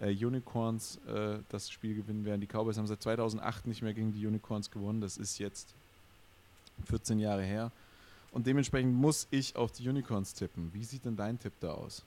[0.00, 2.40] äh, Unicorns äh, das Spiel gewinnen werden.
[2.40, 5.00] Die Cowboys haben seit 2008 nicht mehr gegen die Unicorns gewonnen.
[5.00, 5.74] Das ist jetzt
[6.84, 7.72] 14 Jahre her.
[8.30, 10.72] Und dementsprechend muss ich auf die Unicorns tippen.
[10.72, 12.04] Wie sieht denn dein Tipp da aus?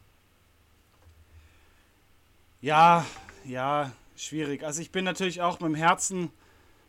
[2.62, 3.06] Ja,
[3.44, 4.64] ja, schwierig.
[4.64, 6.32] Also ich bin natürlich auch mit dem Herzen,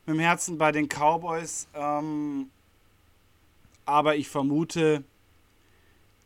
[0.06, 1.66] mit dem Herzen bei den Cowboys.
[1.74, 2.50] Ähm,
[3.84, 5.02] aber ich vermute,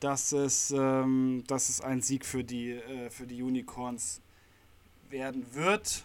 [0.00, 4.20] dass es, ähm, dass es ein Sieg für die, äh, für die Unicorns
[5.10, 6.04] werden wird.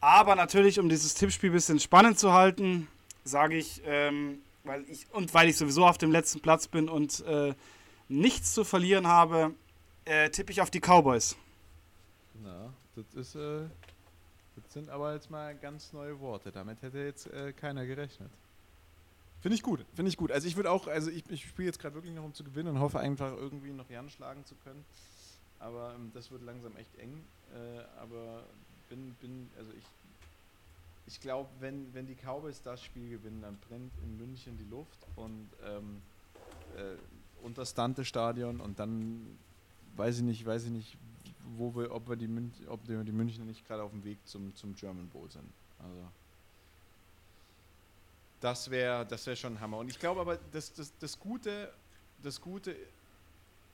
[0.00, 2.88] Aber natürlich, um dieses Tippspiel ein bisschen spannend zu halten,
[3.24, 7.20] sage ich, ähm, weil ich und weil ich sowieso auf dem letzten Platz bin und
[7.26, 7.54] äh,
[8.08, 9.52] nichts zu verlieren habe,
[10.04, 11.36] äh, tippe ich auf die Cowboys.
[12.42, 13.62] Na, das ist, äh,
[14.54, 16.52] das sind aber jetzt mal ganz neue Worte.
[16.52, 18.30] Damit hätte jetzt äh, keiner gerechnet.
[19.40, 20.32] Finde ich gut, finde ich gut.
[20.32, 22.70] Also ich würde auch, also ich, ich spiele jetzt gerade wirklich noch um zu gewinnen
[22.70, 24.84] und hoffe einfach irgendwie noch Jan schlagen zu können.
[25.58, 27.22] Aber ähm, das wird langsam echt eng.
[27.54, 28.42] Äh, aber
[28.88, 29.84] bin, bin, also ich
[31.06, 34.98] ich glaube, wenn, wenn die Cowboys das Spiel gewinnen, dann brennt in München die Luft
[35.14, 36.02] und ähm,
[36.76, 36.96] äh,
[37.44, 39.38] und das Dante-Stadion und dann
[39.94, 40.96] weiß ich nicht, weiß ich nicht,
[41.56, 44.54] wo wir, ob wir die, Mün ob die Münchner nicht gerade auf dem Weg zum,
[44.56, 45.48] zum German Bowl sind.
[45.78, 46.00] Also
[48.40, 49.78] das wäre das wär schon ein Hammer.
[49.78, 51.72] Und ich glaube aber, das, das, das Gute,
[52.22, 52.76] das Gute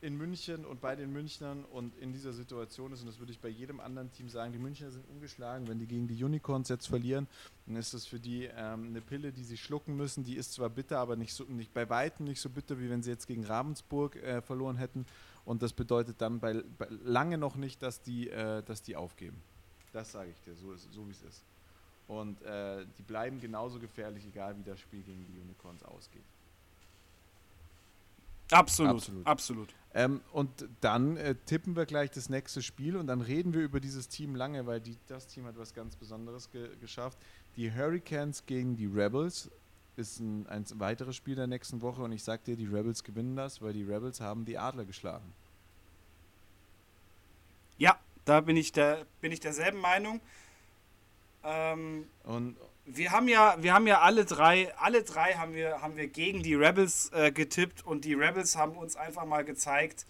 [0.03, 3.39] in München und bei den Münchnern und in dieser Situation ist, und das würde ich
[3.39, 5.69] bei jedem anderen Team sagen, die Münchner sind ungeschlagen.
[5.69, 7.29] Wenn die gegen die Unicorns jetzt verlieren,
[7.67, 10.25] dann ist das für die ähm, eine Pille, die sie schlucken müssen.
[10.25, 13.05] Die ist zwar bitter, aber nicht, so, nicht bei Weitem nicht so bitter, wie wenn
[13.05, 15.07] sie jetzt gegen Ravensburg äh, verloren hätten.
[15.45, 19.41] Und das bedeutet dann bei, bei lange noch nicht, dass die, äh, dass die aufgeben.
[19.93, 21.45] Das sage ich dir, so, so wie es ist.
[22.21, 26.25] Und äh, die bleiben genauso gefährlich, egal wie das Spiel gegen die Unicorns ausgeht.
[28.51, 29.27] Absolut, absolut.
[29.27, 29.75] absolut.
[29.95, 33.81] Ähm, und dann äh, tippen wir gleich das nächste Spiel und dann reden wir über
[33.81, 37.19] dieses Team lange, weil die, das Team hat was ganz Besonderes ge geschafft.
[37.57, 39.51] Die Hurricanes gegen die Rebels
[39.97, 43.37] ist ein, ein weiteres Spiel der nächsten Woche und ich sag dir, die Rebels gewinnen
[43.37, 45.33] das, weil die Rebels haben die Adler geschlagen.
[47.79, 50.21] Ja, da bin ich, der, bin ich derselben Meinung.
[51.45, 55.97] Ähm, und wir haben ja, wir haben ja alle drei, alle drei haben wir, haben
[55.97, 60.07] wir gegen die Rebels äh, getippt und die Rebels haben uns einfach mal gezeigt,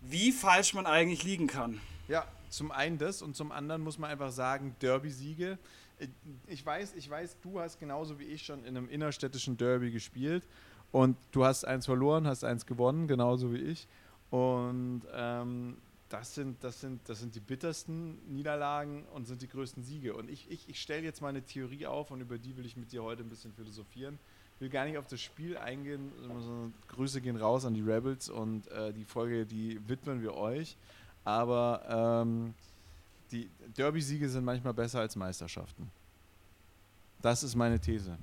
[0.00, 1.80] wie falsch man eigentlich liegen kann.
[2.08, 5.58] Ja, zum einen das und zum anderen muss man einfach sagen, Derby-Siege.
[5.98, 6.08] Äh,
[6.46, 10.44] ich weiß, ich weiß, du hast genauso wie ich schon in einem innerstädtischen Derby gespielt
[10.92, 13.86] und du hast eins verloren, hast eins gewonnen, genauso wie ich.
[14.30, 15.76] Und ähm,
[16.08, 20.14] das sind, das, sind, das sind die bittersten Niederlagen und sind die größten Siege.
[20.14, 22.76] Und ich, ich, ich stelle jetzt mal eine Theorie auf und über die will ich
[22.76, 24.18] mit dir heute ein bisschen philosophieren.
[24.54, 26.12] Ich will gar nicht auf das Spiel eingehen.
[26.32, 30.76] Also, Grüße gehen raus an die Rebels und äh, die Folge, die widmen wir euch.
[31.24, 32.54] Aber ähm,
[33.32, 35.90] die Derby-Siege sind manchmal besser als Meisterschaften.
[37.20, 38.16] Das ist meine These.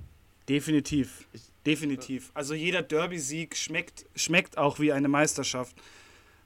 [0.48, 1.28] Definitiv.
[1.32, 2.30] Ich, Definitiv.
[2.34, 5.76] Also jeder Derby-Sieg schmeckt, schmeckt auch wie eine Meisterschaft.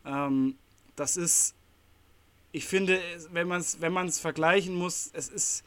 [0.04, 0.56] Ähm,
[0.98, 1.54] das ist,
[2.52, 5.64] ich finde, wenn man es wenn vergleichen muss, es ist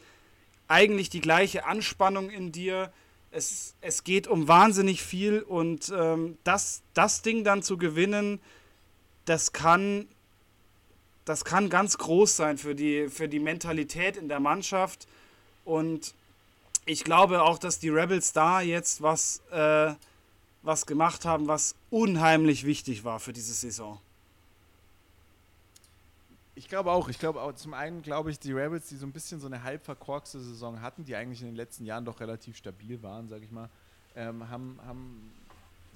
[0.68, 2.92] eigentlich die gleiche Anspannung in dir.
[3.30, 8.40] Es, es geht um wahnsinnig viel und ähm, das, das Ding dann zu gewinnen,
[9.24, 10.06] das kann,
[11.24, 15.06] das kann ganz groß sein für die, für die Mentalität in der Mannschaft.
[15.64, 16.14] Und
[16.84, 19.94] ich glaube auch, dass die Rebels da jetzt was, äh,
[20.62, 23.98] was gemacht haben, was unheimlich wichtig war für diese Saison.
[26.54, 27.08] Ich glaube auch.
[27.08, 29.62] Ich glaube auch, zum einen glaube ich, die Rebels, die so ein bisschen so eine
[29.62, 33.44] halb verkorkste Saison hatten, die eigentlich in den letzten Jahren doch relativ stabil waren, sage
[33.44, 33.70] ich mal,
[34.14, 35.32] ähm, haben, haben,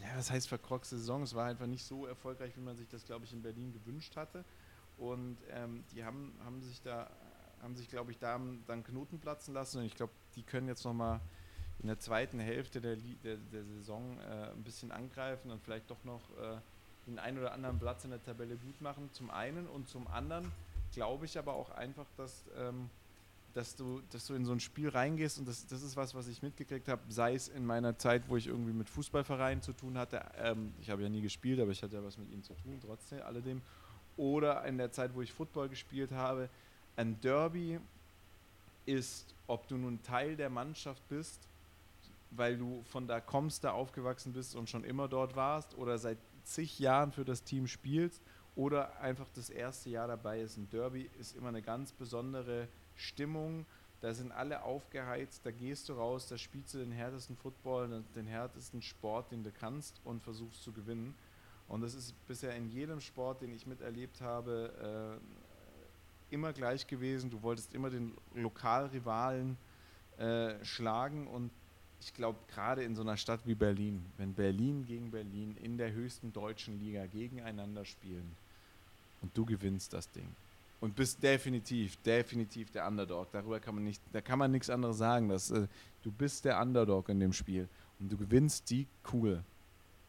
[0.01, 1.23] ja, was heißt verkorkste Saison?
[1.23, 4.16] Es war einfach nicht so erfolgreich, wie man sich das, glaube ich, in Berlin gewünscht
[4.16, 4.45] hatte.
[4.97, 7.11] Und ähm, die haben, haben sich da,
[7.61, 9.81] haben sich, glaube ich, da dann Knoten platzen lassen.
[9.81, 11.21] Und ich glaube, die können jetzt nochmal
[11.81, 16.03] in der zweiten Hälfte der, der, der Saison äh, ein bisschen angreifen und vielleicht doch
[16.05, 16.57] noch äh,
[17.07, 19.66] den einen oder anderen Platz in der Tabelle gut machen, zum einen.
[19.66, 20.51] Und zum anderen
[20.92, 22.88] glaube ich aber auch einfach, dass, ähm,
[23.55, 26.29] dass, du, dass du in so ein Spiel reingehst und das, das ist was, was
[26.29, 29.99] ich mitgekriegt habe, sei es in meiner Zeit, wo ich irgendwie mit Fußballvereinen zu tun
[29.99, 30.23] hatte.
[30.37, 32.79] Ähm, ich habe ja nie gespielt, aber ich hatte ja was mit ihnen zu tun,
[32.85, 33.62] trotzdem, alledem.
[34.16, 36.49] Oder in der Zeit, wo ich Football gespielt habe.
[36.97, 37.79] Ein Derby
[38.87, 41.40] ist, ob du nun Teil der Mannschaft bist,
[42.31, 46.19] weil du von da kommst, da aufgewachsen bist und schon immer dort warst oder seit
[46.47, 48.23] zig Jahren für das Team spielst
[48.55, 50.57] oder einfach das erste Jahr dabei ist.
[50.57, 53.67] Ein Derby ist immer eine ganz besondere Stimmung.
[54.01, 58.27] Da sind alle aufgeheizt, da gehst du raus, da spielst du den härtesten Football, den
[58.27, 61.15] härtesten Sport, den du kannst und versuchst zu gewinnen.
[61.69, 65.19] Und das ist bisher in jedem Sport, den ich miterlebt habe,
[66.31, 67.31] äh, immer gleich gewesen.
[67.31, 69.57] Du wolltest immer den Lokalrivalen
[70.19, 71.51] äh, schlagen und
[72.01, 75.93] ich glaube, gerade in so einer Stadt wie Berlin, wenn Berlin gegen Berlin in der
[75.93, 78.37] höchsten deutschen Liga gegeneinander spielen
[79.23, 80.29] und du gewinnst das Ding
[80.81, 83.29] und bist definitiv, definitiv der Underdog.
[83.33, 85.29] Darüber kann man nicht, da kann man nichts anderes sagen.
[85.29, 85.67] Dass, äh,
[86.03, 89.43] du bist der Underdog in dem Spiel und du gewinnst die Kugel.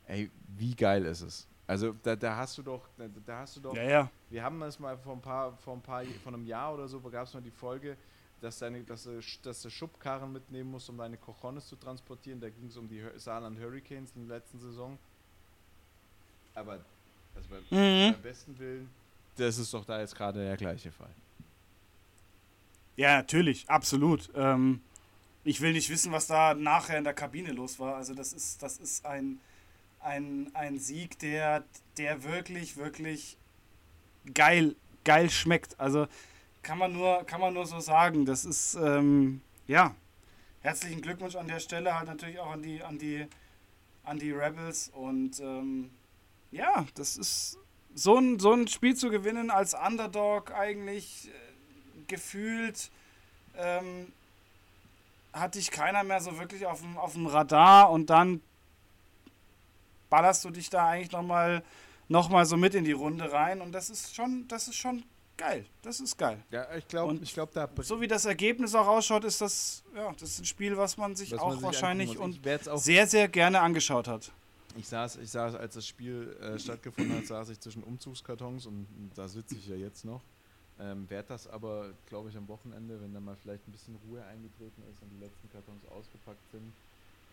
[0.05, 1.47] Ey, wie geil ist es?
[1.65, 3.75] Also da, da hast du doch, da, da hast du doch.
[3.75, 4.11] Ja, ja.
[4.29, 6.99] Wir haben das mal vor ein paar, vor ein paar, vor einem Jahr oder so,
[7.01, 7.97] gab es mal die Folge,
[8.41, 12.39] dass, deine, dass, du, dass du Schubkarren mitnehmen musst, um deine Cojones zu transportieren.
[12.39, 14.97] Da ging es um die Saarland Hurricanes in der letzten Saison.
[16.53, 16.79] Aber
[17.35, 18.13] also beim, mhm.
[18.13, 18.89] beim besten Willen,
[19.35, 21.13] das ist doch da jetzt gerade der gleiche Fall.
[22.95, 24.29] Ja, natürlich, absolut.
[24.35, 24.81] Ähm,
[25.43, 27.95] ich will nicht wissen, was da nachher in der Kabine los war.
[27.95, 29.39] Also das ist, das ist ein,
[29.99, 31.63] ein, ein Sieg, der,
[31.97, 33.37] der wirklich, wirklich
[34.33, 35.79] geil, geil schmeckt.
[35.79, 36.07] Also
[36.67, 38.25] kann man nur, kann man nur so sagen.
[38.25, 39.95] Das ist, ähm, ja,
[40.59, 43.25] herzlichen Glückwunsch an der Stelle halt natürlich auch an die, an die,
[44.03, 45.89] an die Rebels und ähm,
[46.51, 47.57] ja, das ist
[47.95, 52.91] so ein, so ein Spiel zu gewinnen als Underdog eigentlich äh, gefühlt
[53.57, 54.11] ähm,
[55.31, 58.41] hatte ich keiner mehr so wirklich auf dem, auf dem Radar und dann
[60.09, 61.63] ballerst du dich da eigentlich nochmal
[62.09, 65.05] noch mal so mit in die Runde rein und das ist schon, das ist schon
[65.37, 65.65] geil.
[65.81, 66.43] Das ist geil.
[66.51, 67.69] Ja, ich glaube, ich glaube da.
[67.83, 71.15] So wie das Ergebnis auch ausschaut, ist das, ja, das ist ein Spiel, was man
[71.15, 74.31] sich was auch man sich wahrscheinlich und auch sehr, sehr gerne angeschaut hat.
[74.77, 78.87] Ich saß, ich saß, als das Spiel äh, stattgefunden hat, saß ich zwischen Umzugskartons und
[79.15, 80.21] da sitze ich ja jetzt noch.
[80.79, 84.23] Ähm, werde das aber, glaube ich, am Wochenende, wenn da mal vielleicht ein bisschen Ruhe
[84.25, 86.71] eingetreten ist und die letzten Kartons ausgepackt sind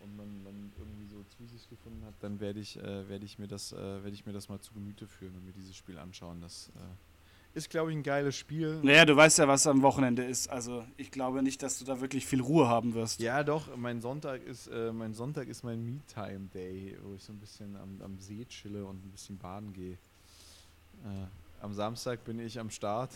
[0.00, 3.38] und man, man irgendwie so zu sich gefunden hat, dann werde ich, äh, werd ich,
[3.38, 5.98] mir das, äh, werd ich mir das mal zu Gemüte führen und mir dieses Spiel
[5.98, 6.40] anschauen.
[6.40, 7.13] Das äh,
[7.54, 8.80] ist, glaube ich, ein geiles Spiel.
[8.82, 10.48] Naja, du weißt ja, was am Wochenende ist.
[10.48, 13.20] Also ich glaube nicht, dass du da wirklich viel Ruhe haben wirst.
[13.20, 13.74] Ja, doch.
[13.76, 18.00] Mein Sonntag ist, äh, mein, Sonntag ist mein Me-Time-Day, wo ich so ein bisschen am,
[18.02, 19.92] am See chille und ein bisschen baden gehe.
[19.92, 21.26] Äh,
[21.62, 23.10] am Samstag bin ich am Start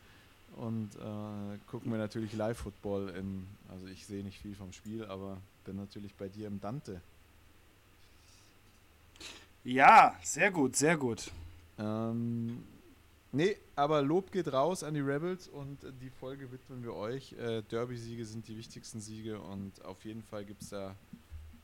[0.56, 5.38] und äh, gucken wir natürlich Live-Football im, also ich sehe nicht viel vom Spiel, aber
[5.64, 7.00] bin natürlich bei dir im Dante.
[9.64, 11.30] Ja, sehr gut, sehr gut.
[11.78, 12.62] Ähm,
[13.32, 17.32] Nee, aber Lob geht raus an die Rebels und die Folge widmen wir euch.
[17.32, 20.94] Äh, Derby-Siege sind die wichtigsten Siege und auf jeden Fall gibt es da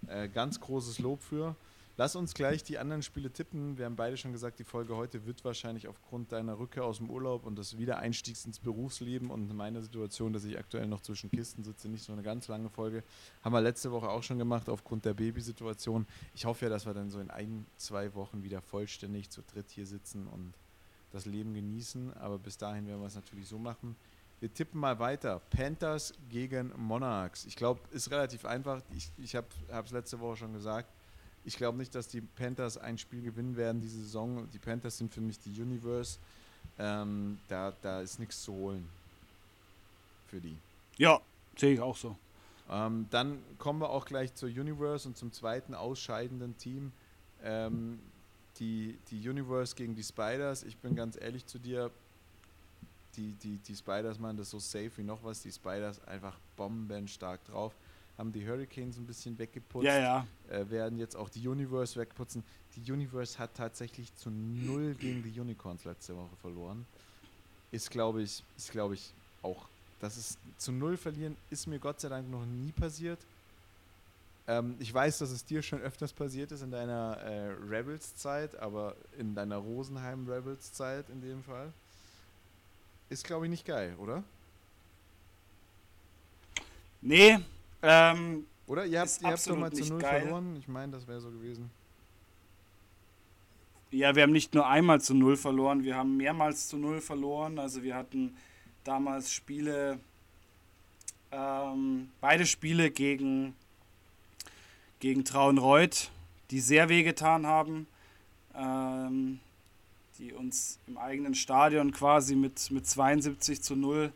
[0.09, 1.57] äh, ganz großes Lob für.
[1.98, 3.77] Lass uns gleich die anderen Spiele tippen.
[3.77, 7.11] Wir haben beide schon gesagt, die Folge heute wird wahrscheinlich aufgrund deiner Rückkehr aus dem
[7.11, 11.62] Urlaub und des Wiedereinstiegs ins Berufsleben und meiner Situation, dass ich aktuell noch zwischen Kisten
[11.64, 13.05] sitze, nicht so eine ganz lange Folge.
[13.42, 16.07] Haben wir letzte Woche auch schon gemacht aufgrund der Babysituation.
[16.35, 19.70] Ich hoffe ja, dass wir dann so in ein, zwei Wochen wieder vollständig zu dritt
[19.70, 20.55] hier sitzen und
[21.12, 22.14] das Leben genießen.
[22.16, 23.96] Aber bis dahin werden wir es natürlich so machen.
[24.40, 25.40] Wir tippen mal weiter.
[25.51, 27.44] Panthers gegen Monarchs.
[27.44, 28.83] Ich glaube, ist relativ einfach.
[28.96, 30.88] Ich, ich habe es letzte Woche schon gesagt.
[31.44, 34.48] Ich glaube nicht, dass die Panthers ein Spiel gewinnen werden diese Saison.
[34.53, 36.18] Die Panthers sind für mich die Universe.
[36.79, 38.88] Ähm, da, da ist nichts zu holen
[40.29, 40.57] für die.
[40.96, 41.20] Ja,
[41.57, 42.16] sehe ich auch so.
[42.70, 46.92] Ähm, dann kommen wir auch gleich zur Universe und zum zweiten ausscheidenden Team.
[47.44, 47.98] Ähm,
[48.59, 51.91] die, die Universe gegen die Spiders, ich bin ganz ehrlich zu dir,
[53.17, 55.43] die, die, die Spiders machen das so safe wie noch was.
[55.43, 57.75] Die Spiders einfach bombenstark drauf.
[58.17, 59.85] Haben die Hurricanes ein bisschen weggeputzt.
[59.85, 60.27] Ja, ja.
[60.49, 62.43] Äh, werden jetzt auch die Universe wegputzen.
[62.77, 66.87] Die Universe hat tatsächlich zu null gegen die Unicorns letzte Woche verloren.
[67.71, 69.12] Ist, glaube ich, ist, glaube ich,
[69.43, 69.67] auch.
[70.01, 73.19] Das ist zu null verlieren, ist mir Gott sei Dank noch nie passiert.
[74.48, 78.96] Ähm, ich weiß, dass es dir schon öfters passiert ist in deiner äh, Rebels-Zeit, aber
[79.18, 81.72] in deiner Rosenheim-Rebels-Zeit in dem Fall.
[83.09, 84.24] Ist, glaube ich, nicht geil, oder?
[87.02, 87.38] Nee,
[87.83, 88.87] ähm, Oder?
[88.87, 90.22] Ihr habt, ihr habt doch mal zu Null geil.
[90.22, 90.57] verloren.
[90.57, 91.70] Ich meine, das wäre so gewesen.
[93.90, 97.59] Ja, wir haben nicht nur einmal zu Null verloren, wir haben mehrmals zu Null verloren.
[97.59, 98.35] Also wir hatten
[98.85, 99.98] damals Spiele,
[101.31, 103.55] ähm, beide Spiele gegen
[105.03, 106.12] gegen Trauenreuth,
[106.53, 107.88] die sehr wehgetan haben,
[108.55, 109.41] ähm,
[110.17, 114.12] die uns im eigenen Stadion quasi mit, mit 72 zu 0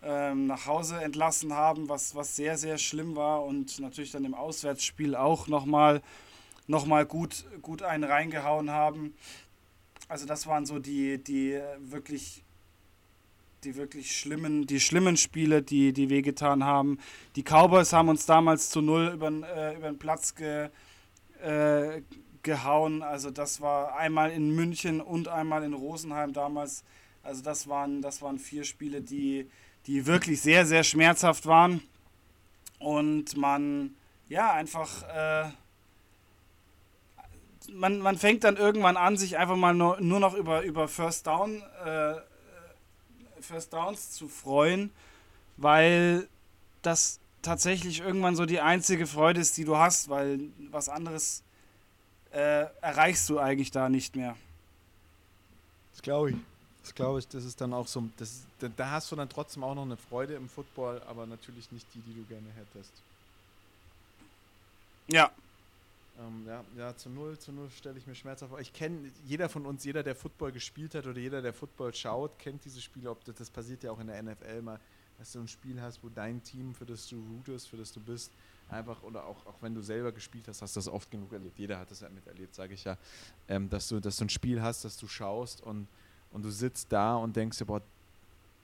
[0.00, 4.34] ähm, nach Hause entlassen haben, was, was sehr, sehr schlimm war und natürlich dann im
[4.34, 6.02] Auswärtsspiel auch nochmal
[6.68, 9.16] noch mal gut, gut einen reingehauen haben.
[10.06, 12.44] also das waren so die, die wirklich
[13.64, 16.98] die wirklich schlimmen, die schlimmen Spiele, die, die wehgetan haben.
[17.36, 20.68] Die Cowboys haben uns damals zu null über, äh, über den Platz ge,
[21.42, 22.02] äh,
[22.42, 23.02] gehauen.
[23.02, 26.82] Also das war einmal in München und einmal in Rosenheim damals.
[27.22, 29.48] Also das waren, das waren vier Spiele, die,
[29.86, 31.82] die wirklich sehr, sehr schmerzhaft waren.
[32.80, 33.94] Und man,
[34.28, 35.50] ja, einfach, äh,
[37.72, 41.28] man, man fängt dann irgendwann an, sich einfach mal nur, nur noch über, über First
[41.28, 42.14] Down, äh,
[43.42, 44.90] First Downs zu freuen,
[45.56, 46.28] weil
[46.82, 51.42] das tatsächlich irgendwann so die einzige Freude ist, die du hast, weil was anderes
[52.32, 54.36] äh, erreichst du eigentlich da nicht mehr.
[55.92, 56.36] Das glaube ich.
[56.82, 59.74] Das glaube ich, das ist dann auch so, das, da hast du dann trotzdem auch
[59.74, 62.90] noch eine Freude im Football, aber natürlich nicht die, die du gerne hättest.
[65.06, 65.30] Ja.
[66.18, 68.60] Ähm, ja, ja, zu null, zu null stelle ich mir schmerzhaft vor.
[68.60, 72.38] Ich kenne, jeder von uns, jeder, der Football gespielt hat oder jeder, der Football schaut,
[72.38, 73.10] kennt diese Spiele.
[73.10, 74.80] Ob das, das passiert ja auch in der NFL mal,
[75.18, 78.00] dass du ein Spiel hast, wo dein Team, für das du rootest, für das du
[78.00, 78.32] bist,
[78.68, 81.58] einfach, oder auch, auch wenn du selber gespielt hast, hast du das oft genug erlebt.
[81.58, 82.98] Jeder hat das ja miterlebt, sage ich ja.
[83.48, 85.88] Ähm, dass, du, dass du ein Spiel hast, das du schaust und,
[86.30, 87.82] und du sitzt da und denkst dir, boah,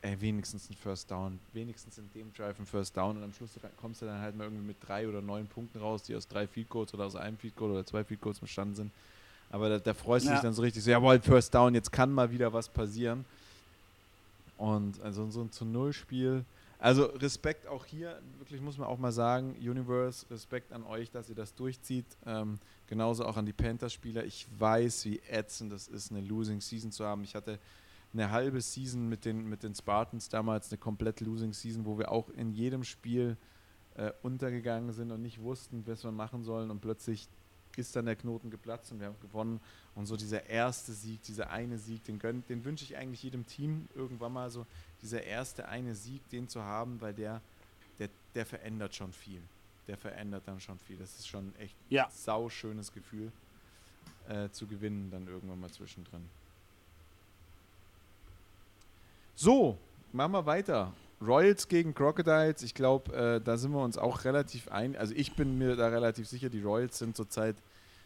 [0.02, 3.50] ey, wenigstens ein First Down, wenigstens in dem Drive ein First Down und am Schluss
[3.80, 6.46] kommst du dann halt mal irgendwie mit drei oder neun Punkten raus, die aus drei
[6.46, 8.90] Field Goals oder aus einem Field Goal oder zwei Field Goals bestanden sind.
[9.50, 10.36] Aber da, da freust du ja.
[10.36, 13.24] dich dann so richtig so, jawohl, First Down, jetzt kann mal wieder was passieren.
[14.56, 16.44] Und also so ein zu Null Spiel,
[16.80, 21.28] also Respekt auch hier, wirklich muss man auch mal sagen, Universe, Respekt an euch, dass
[21.28, 22.06] ihr das durchzieht.
[22.24, 24.24] Ähm, genauso auch an die Panthers-Spieler.
[24.24, 27.24] Ich weiß, wie ätzend das ist, eine Losing Season zu haben.
[27.24, 27.58] Ich hatte
[28.12, 32.10] eine halbe Season mit den, mit den Spartans damals, eine komplett Losing Season, wo wir
[32.10, 33.36] auch in jedem Spiel
[33.96, 36.70] äh, untergegangen sind und nicht wussten, was wir machen sollen.
[36.70, 37.28] Und plötzlich
[37.76, 39.60] ist dann der Knoten geplatzt und wir haben gewonnen.
[39.94, 42.18] Und so dieser erste Sieg, dieser eine Sieg, den,
[42.48, 44.66] den wünsche ich eigentlich jedem Team irgendwann mal so,
[45.02, 47.40] dieser erste eine Sieg, den zu haben, weil der,
[47.98, 49.42] der, der verändert schon viel.
[49.86, 50.96] Der verändert dann schon viel.
[50.96, 52.06] Das ist schon echt ja.
[52.06, 53.32] ein sau schönes Gefühl
[54.28, 56.28] äh, zu gewinnen, dann irgendwann mal zwischendrin.
[59.40, 59.78] So,
[60.12, 60.92] machen wir weiter.
[61.24, 64.96] Royals gegen Crocodiles, ich glaube, äh, da sind wir uns auch relativ ein.
[64.96, 67.54] Also ich bin mir da relativ sicher, die Royals sind zurzeit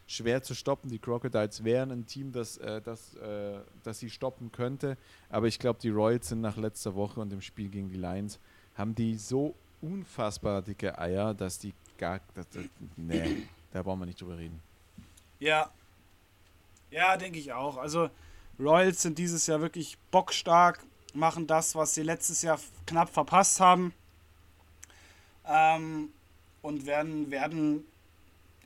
[0.07, 0.91] schwer zu stoppen.
[0.91, 4.99] Die Crocodiles wären ein Team, das, äh, das, äh, das sie stoppen könnte.
[5.31, 8.39] Aber ich glaube, die Royals sind nach letzter Woche und dem Spiel gegen die Lions,
[8.75, 12.21] haben die so unfassbar dicke Eier, dass die gar.
[12.35, 12.65] Das, das,
[12.97, 14.61] nee, da brauchen wir nicht drüber reden.
[15.41, 15.71] Ja.
[16.91, 17.79] Ja, denke ich auch.
[17.79, 18.11] Also
[18.61, 23.93] Royals sind dieses Jahr wirklich bockstark machen das, was sie letztes Jahr knapp verpasst haben.
[25.47, 26.11] Ähm,
[26.63, 27.85] und werden, werden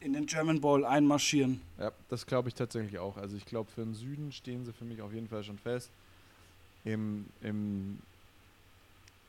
[0.00, 1.60] in den German Bowl einmarschieren.
[1.78, 3.16] Ja, das glaube ich tatsächlich auch.
[3.16, 5.90] Also ich glaube, für den Süden stehen sie für mich auf jeden Fall schon fest.
[6.84, 7.98] Im, im,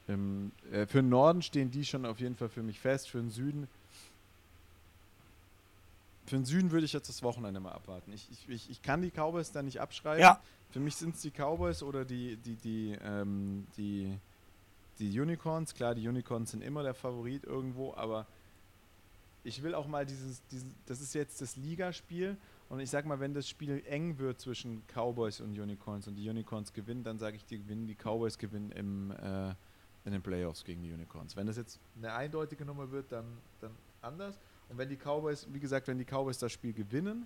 [0.08, 3.10] im, äh, für den Norden stehen die schon auf jeden Fall für mich fest.
[3.10, 3.67] Für den Süden
[6.28, 8.12] für den Süden würde ich jetzt das Wochenende mal abwarten.
[8.12, 10.22] Ich, ich, ich kann die Cowboys da nicht abschreiben.
[10.22, 10.42] Ja.
[10.70, 14.13] Für mich sind es die Cowboys oder die, die, die, ähm, die,
[15.00, 15.74] die Unicorns.
[15.74, 18.28] Klar, die Unicorns sind immer der Favorit irgendwo, aber
[19.46, 22.36] ich will auch mal dieses, dieses das ist jetzt das Ligaspiel
[22.68, 26.30] und ich sag mal, wenn das Spiel eng wird zwischen Cowboys und Unicorns und die
[26.30, 29.52] Unicorns gewinnen, dann sage ich, die gewinnen, die Cowboys gewinnen im, äh,
[30.04, 31.38] in den Playoffs gegen die Unicorns.
[31.38, 34.38] Wenn das jetzt eine eindeutige Nummer wird, dann, dann anders.
[34.69, 37.25] Und wenn die Cowboys, wie gesagt, wenn die Cowboys das Spiel gewinnen,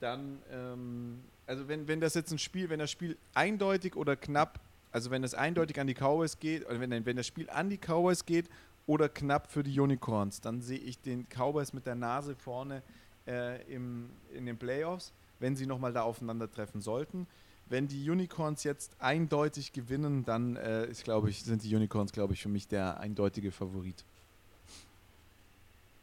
[0.00, 4.60] dann, ähm, also wenn, wenn das jetzt ein Spiel, wenn das Spiel eindeutig oder knapp,
[4.92, 7.78] also wenn es eindeutig an die Cowboys geht, oder wenn, wenn das Spiel an die
[7.78, 8.48] Cowboys geht
[8.86, 12.82] oder knapp für die Unicorns, dann sehe ich den Cowboys mit der Nase vorne
[13.26, 17.26] äh, im, in den Playoffs, wenn sie nochmal da aufeinandertreffen sollten.
[17.68, 22.42] Wenn die Unicorns jetzt eindeutig gewinnen, dann äh, ist, ich, sind die Unicorns, glaube ich,
[22.42, 24.04] für mich der eindeutige Favorit.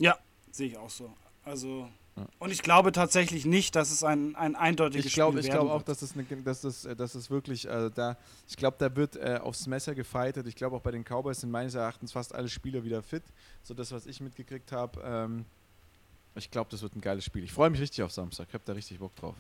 [0.04, 0.18] Ja,
[0.52, 1.14] sehe ich auch so.
[1.46, 2.28] Also ja.
[2.40, 5.46] Und ich glaube tatsächlich nicht, dass es ein, ein eindeutiges ich glaub, Spiel ist.
[5.46, 8.76] Ich glaube auch, dass es, eine, dass es, dass es wirklich äh, da, ich glaube,
[8.78, 10.46] da wird äh, aufs Messer gefeitet.
[10.48, 13.24] Ich glaube auch bei den Cowboys sind meines Erachtens fast alle Spieler wieder fit.
[13.64, 15.02] So das, was ich mitgekriegt habe.
[15.04, 15.46] Ähm,
[16.36, 17.44] ich glaube, das wird ein geiles Spiel.
[17.44, 18.48] Ich freue mich richtig auf Samstag.
[18.50, 19.36] Ich habe da richtig Bock drauf.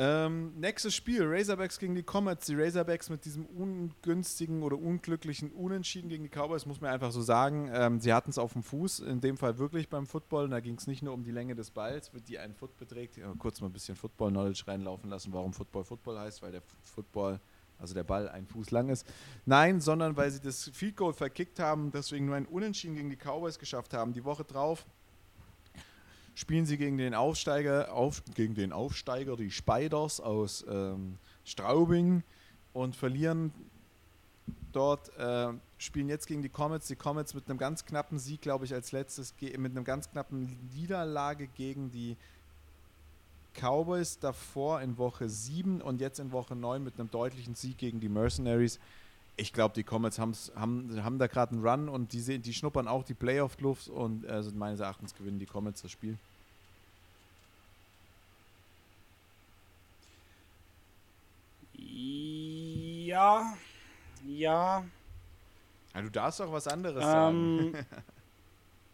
[0.00, 2.46] Ähm, nächstes Spiel, Razorbacks gegen die Comets.
[2.46, 7.20] Die Razorbacks mit diesem ungünstigen oder unglücklichen Unentschieden gegen die Cowboys, muss man einfach so
[7.20, 7.68] sagen.
[7.72, 10.44] Ähm, sie hatten es auf dem Fuß, in dem Fall wirklich beim Football.
[10.44, 13.16] Und da ging es nicht nur um die Länge des Balls, die einen Foot beträgt.
[13.16, 17.40] Ja, kurz mal ein bisschen Football-Knowledge reinlaufen lassen, warum Football Football heißt, weil der Football,
[17.76, 19.04] also der Ball, ein Fuß lang ist.
[19.46, 23.16] Nein, sondern weil sie das Field Goal verkickt haben, deswegen nur ein Unentschieden gegen die
[23.16, 24.12] Cowboys geschafft haben.
[24.12, 24.86] Die Woche drauf
[26.38, 32.22] spielen sie gegen den Aufsteiger, auf, gegen den Aufsteiger, die Spiders aus ähm, Straubing
[32.72, 33.52] und verlieren
[34.70, 36.86] dort, äh, spielen jetzt gegen die Comets.
[36.86, 40.56] Die Comets mit einem ganz knappen Sieg, glaube ich, als letztes, mit einem ganz knappen
[40.76, 42.16] Niederlage gegen die
[43.54, 47.98] Cowboys davor in Woche 7 und jetzt in Woche 9 mit einem deutlichen Sieg gegen
[47.98, 48.78] die Mercenaries.
[49.36, 53.02] Ich glaube, die Comets haben, haben da gerade einen Run und die, die schnuppern auch
[53.02, 56.16] die Playoff-Luft und also meines Erachtens gewinnen die Comets das Spiel.
[63.08, 63.56] Ja,
[64.26, 64.84] ja.
[65.94, 67.86] ja du darfst auch was anderes ähm, sagen.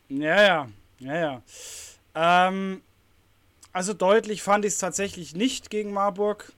[0.22, 0.68] ja, ja,
[1.00, 1.42] ja, ja.
[2.14, 2.80] Ähm,
[3.72, 6.52] also deutlich fand ich es tatsächlich nicht gegen Marburg.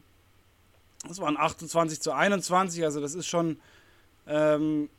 [1.08, 3.58] Das waren 28 zu 21, also das ist schon
[4.26, 4.90] ähm,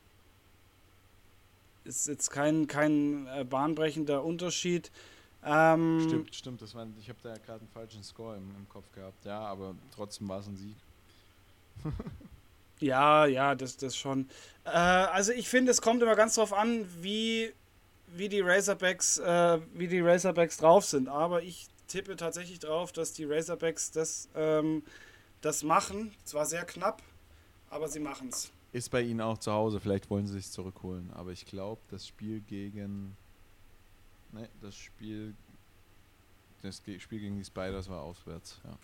[1.83, 4.91] ist jetzt kein, kein äh, bahnbrechender Unterschied.
[5.45, 6.61] Ähm, stimmt, stimmt.
[6.63, 9.25] Das war, ich habe da ja gerade einen falschen Score im, im Kopf gehabt.
[9.25, 10.75] Ja, aber trotzdem war es ein Sieg.
[12.79, 14.29] ja, ja, das, das schon.
[14.65, 17.53] Äh, also ich finde, es kommt immer ganz drauf an, wie,
[18.07, 21.07] wie die Razorbacks, äh, wie die Razorbacks drauf sind.
[21.07, 24.83] Aber ich tippe tatsächlich drauf, dass die Razorbacks das, ähm,
[25.41, 26.13] das machen.
[26.23, 27.01] Zwar sehr knapp,
[27.69, 28.51] aber sie machen es.
[28.73, 31.09] Ist bei ihnen auch zu Hause, vielleicht wollen sie sich zurückholen.
[31.13, 33.15] Aber ich glaube, das Spiel gegen.
[34.33, 35.33] Ne, das Spiel.
[36.61, 38.77] Das Spiel gegen die Spiders war auswärts, ja.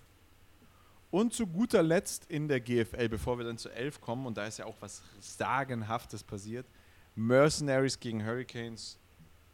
[1.14, 4.48] Und zu guter Letzt in der GFL, bevor wir dann zu 11 kommen, und da
[4.48, 6.66] ist ja auch was Sagenhaftes passiert.
[7.14, 8.98] Mercenaries gegen Hurricanes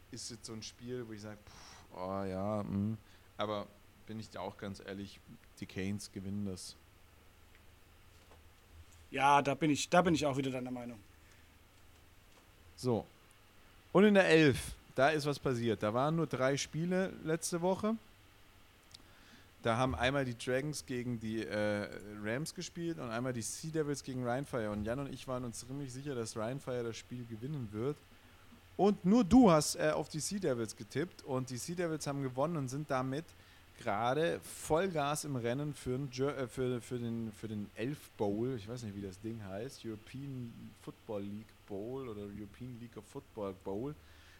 [0.09, 1.37] ist jetzt so ein Spiel, wo ich sage,
[1.93, 2.69] oh ja, mh.
[2.69, 2.97] Hm.
[3.35, 3.67] Aber
[4.07, 5.19] bin ich da auch ganz ehrlich,
[5.59, 6.77] die Canes gewinnen das.
[9.11, 10.99] Ja, da bin ich, da bin ich auch wieder deiner Meinung.
[12.77, 13.05] So.
[13.91, 15.83] Und in der 11, da ist was passiert.
[15.83, 17.97] Da waren nur drei Spiele letzte Woche.
[19.61, 21.89] Da haben einmal die Dragons gegen die äh,
[22.23, 24.71] Rams gespielt und einmal die Sea Devils gegen Rheinfire.
[24.71, 27.97] Und Jan und ich waren uns ziemlich sicher, dass Rheinfire das Spiel gewinnen wird.
[28.77, 32.23] Und nur du hast äh, auf die Sea Devils getippt und die Sea Devils haben
[32.23, 33.25] gewonnen und sind damit
[33.77, 38.55] gerade Vollgas im Rennen für, den, äh, für, für, den, für den Elf Bowl.
[38.55, 39.83] Ich weiß nicht, wie das Ding heißt.
[39.85, 43.93] European Football League Bowl oder European League of Football Bowl.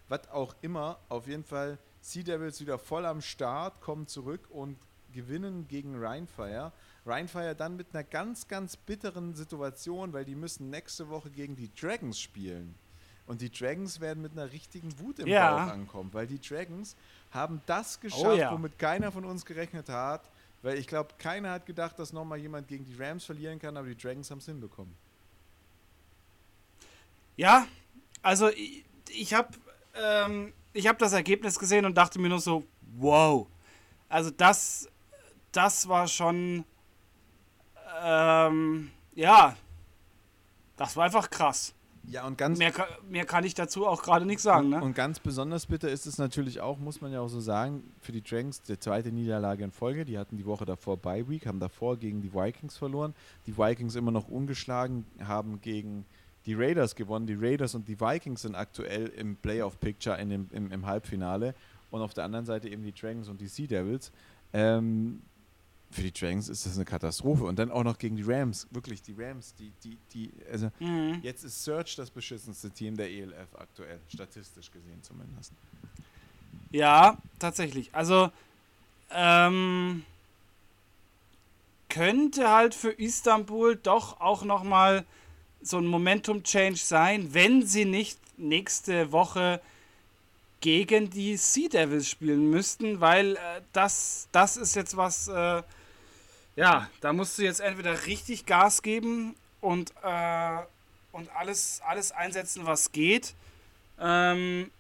[0.07, 0.97] Was auch immer.
[1.09, 4.78] Auf jeden Fall Sea Devils wieder voll am Start, kommen zurück und
[5.14, 6.72] gewinnen gegen Rheinfire.
[7.05, 11.74] Rheinfire dann mit einer ganz, ganz bitteren Situation, weil die müssen nächste Woche gegen die
[11.74, 12.76] Dragons spielen.
[13.26, 15.51] Und die Dragons werden mit einer richtigen Wut im ja.
[15.51, 16.95] Bauch ankommen, weil die Dragons
[17.32, 18.51] haben das geschafft, oh, ja.
[18.51, 20.30] womit keiner von uns gerechnet hat.
[20.62, 23.88] Weil ich glaube, keiner hat gedacht, dass nochmal jemand gegen die Rams verlieren kann, aber
[23.88, 24.93] die Dragons haben es hinbekommen.
[27.38, 27.68] Ja,
[28.22, 29.49] also ich, ich habe
[29.95, 32.66] ähm, hab das Ergebnis gesehen und dachte mir nur so,
[32.97, 33.47] wow.
[34.10, 34.89] Also das,
[35.51, 36.63] das war schon,
[38.03, 39.55] ähm, ja,
[40.77, 41.73] das war einfach krass.
[42.09, 42.57] Ja, und ganz.
[42.57, 42.73] Mehr,
[43.07, 44.69] mehr kann ich dazu auch gerade nicht sagen.
[44.69, 44.81] Ne?
[44.81, 48.11] Und ganz besonders bitter ist es natürlich auch, muss man ja auch so sagen, für
[48.11, 50.05] die Dragons die zweite Niederlage in Folge.
[50.05, 53.13] Die hatten die Woche davor Bye Week, haben davor gegen die Vikings verloren.
[53.45, 56.05] Die Vikings immer noch ungeschlagen, haben gegen
[56.45, 57.27] die Raiders gewonnen.
[57.27, 61.53] Die Raiders und die Vikings sind aktuell im Playoff-Picture im, im Halbfinale.
[61.91, 64.11] Und auf der anderen Seite eben die Dragons und die Sea Devils.
[64.51, 65.21] Ähm,
[65.91, 67.43] für die Dragons ist das eine Katastrophe.
[67.45, 68.67] Und dann auch noch gegen die Rams.
[68.71, 71.19] Wirklich, die Rams, die, die, die, also mhm.
[71.23, 75.53] jetzt ist Search das beschissenste Team der ELF aktuell, statistisch gesehen zumindest.
[76.71, 77.89] Ja, tatsächlich.
[77.93, 78.31] Also,
[79.11, 80.03] ähm,
[81.89, 85.05] könnte halt für Istanbul doch auch nochmal
[85.61, 89.59] so ein Momentum-Change sein, wenn sie nicht nächste Woche
[90.61, 95.63] gegen die Sea Devils spielen müssten, weil äh, das, das ist jetzt was, äh,
[96.55, 100.57] ja, da musst du jetzt entweder richtig Gas geben und, äh,
[101.11, 103.33] und alles, alles einsetzen, was geht.
[103.99, 104.71] Ähm,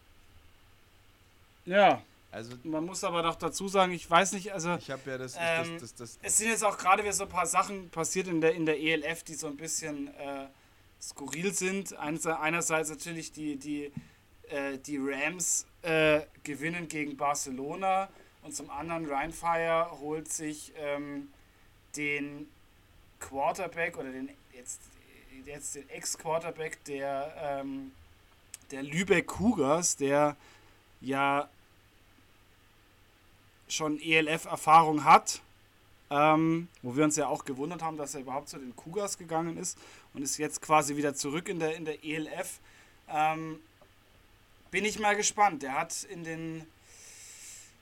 [1.65, 2.01] ja.
[2.31, 4.75] Also, man muss aber doch dazu sagen, ich weiß nicht, also.
[4.75, 7.23] Ich habe ja das, ähm, das, das, das, Es sind jetzt auch gerade wieder so
[7.23, 10.45] ein paar Sachen passiert in der, in der ELF, die so ein bisschen äh,
[11.01, 11.97] skurril sind.
[11.97, 13.91] Einerseits natürlich die, die,
[14.49, 18.09] äh, die Rams äh, gewinnen gegen Barcelona
[18.43, 21.29] und zum anderen Rheinfire holt sich ähm,
[21.99, 22.47] den
[23.19, 24.79] Quarterback oder den jetzt,
[25.45, 27.91] jetzt den Ex-Quarterback der, ähm,
[28.71, 30.37] der Lübeck Cougars, der
[31.01, 31.49] ja
[33.67, 35.41] schon ELF-Erfahrung hat,
[36.09, 39.57] ähm, wo wir uns ja auch gewundert haben, dass er überhaupt zu den Cougars gegangen
[39.57, 39.77] ist
[40.13, 42.59] und ist jetzt quasi wieder zurück in der, in der ELF.
[43.09, 43.59] Ähm,
[44.71, 45.63] bin ich mal gespannt.
[45.63, 46.65] Der hat in den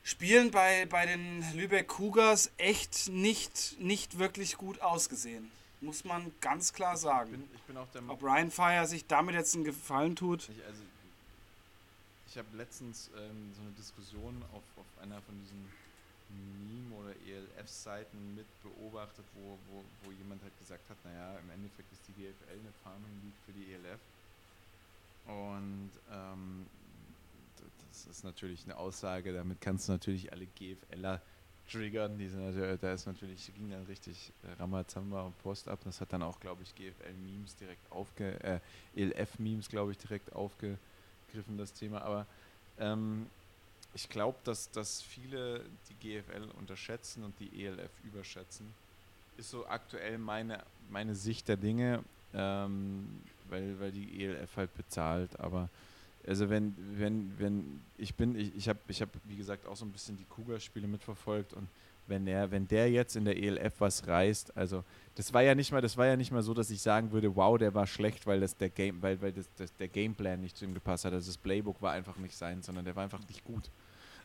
[0.08, 5.52] Spielen bei, bei den Lübeck Cougars echt nicht, nicht wirklich gut ausgesehen.
[5.82, 7.34] Muss man ganz klar sagen.
[7.34, 10.48] Ich bin, ich bin auch der Ob Ryan Fire sich damit jetzt einen Gefallen tut?
[10.48, 10.82] Ich, also,
[12.26, 15.68] ich habe letztens ähm, so eine Diskussion auf, auf einer von diesen
[16.70, 21.92] Meme- oder ELF-Seiten mit beobachtet, wo, wo, wo jemand halt gesagt hat, naja, im Endeffekt
[21.92, 24.00] ist die GFL eine Farming League für die ELF.
[25.26, 26.66] Und ähm,
[28.06, 31.22] das ist natürlich eine Aussage, damit kannst du natürlich alle GFLer
[31.70, 32.18] triggern.
[32.18, 35.80] Die sind, da ist natürlich, ging dann richtig äh, Ramazamba und Post ab.
[35.84, 38.60] Das hat dann auch, glaube ich, GFL-Memes direkt aufge, äh,
[38.96, 42.02] ELF-Memes, glaube ich, direkt aufgegriffen, das Thema.
[42.02, 42.26] Aber
[42.80, 43.28] ähm,
[43.94, 48.74] ich glaube, dass, dass viele die GFL unterschätzen und die ELF überschätzen.
[49.38, 55.40] Ist so aktuell meine, meine Sicht der Dinge, ähm, weil, weil die ELF halt bezahlt.
[55.40, 55.70] Aber
[56.28, 59.86] also wenn, wenn, wenn, ich bin, ich, ich habe, ich hab, wie gesagt, auch so
[59.86, 61.68] ein bisschen die Kuga-Spiele mitverfolgt und
[62.08, 64.84] wenn der, wenn der jetzt in der ELF was reißt, also
[65.16, 67.36] das war ja nicht mal, das war ja nicht mal so, dass ich sagen würde,
[67.36, 70.58] wow, der war schlecht, weil das der Game, weil, weil das, das der Gameplan nicht
[70.58, 71.14] zu ihm gepasst hat.
[71.14, 73.70] Also das Playbook war einfach nicht sein, sondern der war einfach nicht gut.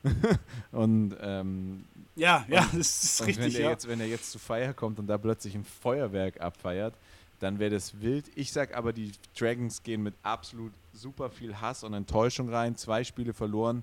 [0.73, 1.85] und ähm,
[2.17, 3.45] ja, ja, das ist richtig.
[3.45, 3.71] Wenn der, ja.
[3.71, 6.95] jetzt, wenn er jetzt zu Feier kommt und da plötzlich ein Feuerwerk abfeiert,
[7.39, 8.31] dann wäre das wild.
[8.35, 12.77] Ich sag aber, die Dragons gehen mit absolut super viel Hass und Enttäuschung rein.
[12.77, 13.83] Zwei Spiele verloren.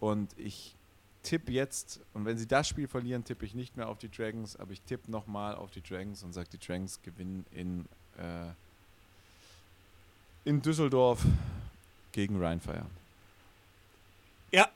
[0.00, 0.74] Und ich
[1.22, 4.56] tippe jetzt, und wenn sie das Spiel verlieren, tippe ich nicht mehr auf die Dragons,
[4.56, 7.84] aber ich tippe nochmal auf die Dragons und sage, die Dragons gewinnen in,
[8.16, 8.52] äh,
[10.44, 11.24] in Düsseldorf
[12.12, 12.86] gegen Rheinfire.
[14.50, 14.68] Ja,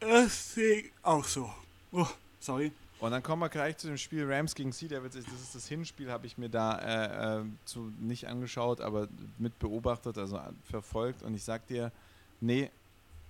[0.00, 1.52] das sehe ich auch so.
[1.92, 2.06] Oh,
[2.38, 2.72] sorry.
[3.00, 5.14] Und dann kommen wir gleich zu dem Spiel Rams gegen Sea Devils.
[5.14, 9.56] Das ist das Hinspiel, habe ich mir da äh, äh, zu, nicht angeschaut, aber mit
[9.60, 11.22] beobachtet, also verfolgt.
[11.22, 11.92] Und ich sag dir,
[12.40, 12.70] nee,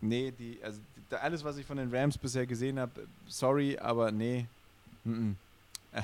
[0.00, 4.10] nee, die, also die, alles, was ich von den Rams bisher gesehen habe, sorry, aber
[4.10, 4.46] nee,
[5.04, 5.36] m
[5.92, 5.98] -m.
[5.98, 6.02] Äh,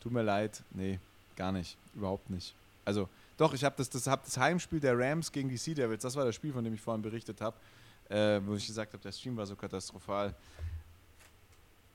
[0.00, 0.98] tut mir leid, nee,
[1.36, 2.54] gar nicht, überhaupt nicht.
[2.84, 6.02] Also doch, ich habe das, das, hab das Heimspiel der Rams gegen die Sea Devils,
[6.02, 7.56] das war das Spiel, von dem ich vorhin berichtet habe,
[8.08, 10.34] äh, wo ich gesagt habe, der Stream war so katastrophal.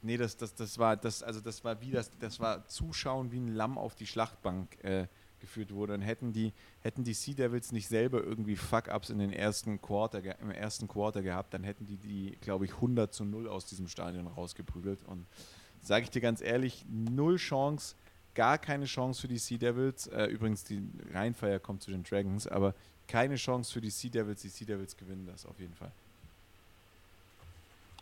[0.01, 3.39] Nee, das, das, das war das, also das war wie das, das war Zuschauen wie
[3.39, 5.07] ein Lamm auf die Schlachtbank äh,
[5.41, 5.93] geführt wurde.
[5.93, 10.39] Und hätten die, hätten die Sea Devils nicht selber irgendwie Fuck-Ups in den ersten Quarter,
[10.39, 13.87] im ersten Quarter gehabt, dann hätten die die, glaube ich, 100 zu 0 aus diesem
[13.87, 15.03] Stadion rausgeprügelt.
[15.03, 15.27] Und
[15.81, 17.95] sage ich dir ganz ehrlich, null Chance,
[18.33, 20.07] gar keine Chance für die Sea Devils.
[20.07, 20.81] Äh, übrigens, die
[21.11, 22.73] Rheinfeier kommt zu den Dragons, aber
[23.07, 24.41] keine Chance für die Sea Devils.
[24.41, 25.91] Die Sea Devils gewinnen das auf jeden Fall.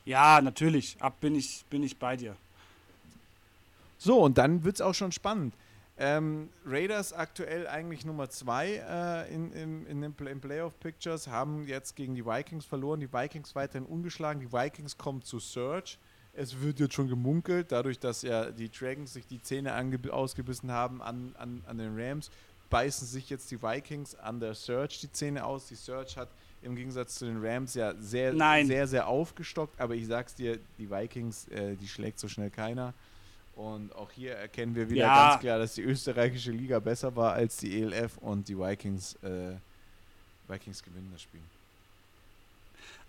[0.06, 0.98] Ja, natürlich.
[1.00, 2.36] Ab bin ich, bin ich bei dir.
[3.98, 5.54] So, und dann wird es auch schon spannend.
[6.02, 11.68] Ähm, Raiders aktuell eigentlich Nummer zwei äh, in, in, in den Play Playoff Pictures, haben
[11.68, 13.02] jetzt gegen die Vikings verloren.
[13.02, 14.40] Die Vikings weiterhin ungeschlagen.
[14.40, 15.98] Die Vikings kommen zu Surge.
[16.32, 19.74] Es wird jetzt schon gemunkelt, dadurch, dass ja die Dragons sich die Zähne
[20.12, 22.32] ausgebissen haben an, an, an den Rams,
[22.70, 25.68] beißen sich jetzt die Vikings an der Surge die Zähne aus.
[25.68, 26.30] Die Surge hat
[26.62, 28.68] im Gegensatz zu den Rams ja sehr, Nein.
[28.68, 29.80] sehr, sehr aufgestockt.
[29.80, 32.94] Aber ich sag's dir, die Vikings, äh, die schlägt so schnell keiner.
[33.56, 35.30] Und auch hier erkennen wir wieder ja.
[35.30, 39.56] ganz klar, dass die österreichische Liga besser war als die ELF und die Vikings, äh,
[40.48, 41.42] Vikings gewinnen das Spiel.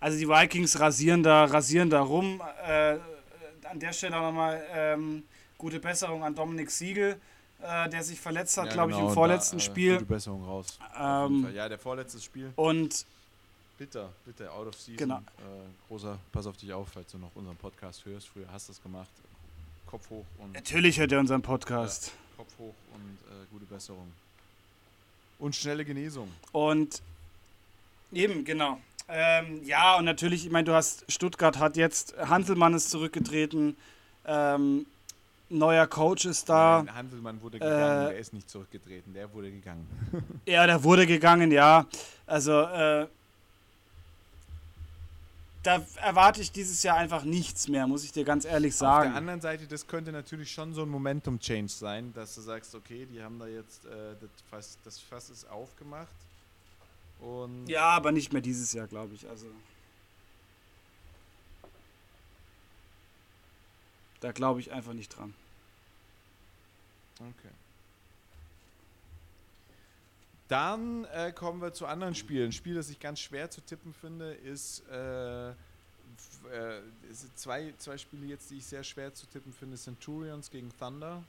[0.01, 2.41] Also die Vikings rasieren da, rasieren da rum.
[2.67, 2.97] Äh,
[3.69, 5.23] an der Stelle auch nochmal ähm,
[5.57, 7.15] gute Besserung an Dominik Siegel,
[7.61, 9.93] äh, der sich verletzt hat, ja, glaube genau, ich, im vorletzten da, äh, Spiel.
[9.93, 10.79] Gute Besserung raus.
[10.99, 12.51] Ähm, ja, der vorletzte Spiel.
[12.55, 13.05] Und
[13.81, 14.97] Bitter, bitter, out of season.
[14.97, 15.17] Genau.
[15.17, 18.27] Äh, großer, pass auf dich auf, falls du noch unseren Podcast hörst.
[18.27, 19.09] Früher hast du es gemacht.
[19.87, 20.53] Kopf hoch und.
[20.53, 22.09] Natürlich hört er unseren Podcast.
[22.09, 24.11] Ja, Kopf hoch und äh, gute Besserung.
[25.39, 26.31] Und schnelle Genesung.
[26.51, 27.01] Und
[28.11, 28.79] eben, genau.
[29.09, 33.75] Ähm, ja, und natürlich, ich meine, du hast, Stuttgart hat jetzt, Hanselmann ist zurückgetreten,
[34.27, 34.85] ähm,
[35.49, 36.83] neuer Coach ist da.
[36.85, 39.87] Nein, Hanselmann wurde gegangen, äh, der ist nicht zurückgetreten, der wurde gegangen.
[40.45, 41.87] ja, der wurde gegangen, ja.
[42.27, 43.07] Also, äh,
[45.63, 49.09] da erwarte ich dieses Jahr einfach nichts mehr, muss ich dir ganz ehrlich sagen.
[49.09, 52.73] Auf der anderen Seite, das könnte natürlich schon so ein Momentum-Change sein, dass du sagst,
[52.73, 56.09] okay, die haben da jetzt äh, das, Fass, das Fass ist aufgemacht.
[57.19, 59.29] Und ja, aber nicht mehr dieses Jahr, glaube ich.
[59.29, 59.45] Also
[64.21, 65.33] da glaube ich einfach nicht dran.
[67.19, 67.53] Okay.
[70.51, 72.47] Dann äh, kommen wir zu anderen Spielen.
[72.47, 75.53] Ein Spiel, das ich ganz schwer zu tippen finde, ist, äh, äh,
[77.35, 81.23] zwei, zwei Spiele jetzt, die ich sehr schwer zu tippen finde, Centurions gegen Thunder.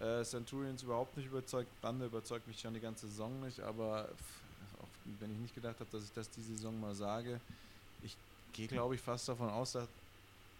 [0.00, 4.08] Äh, Centurions überhaupt nicht überzeugt, Thunder überzeugt mich schon die ganze Saison nicht, aber
[4.80, 4.88] auch
[5.20, 7.40] wenn ich nicht gedacht habe, dass ich das diese Saison mal sage,
[8.02, 8.16] ich
[8.54, 9.86] gehe glaube ich fast davon aus, dass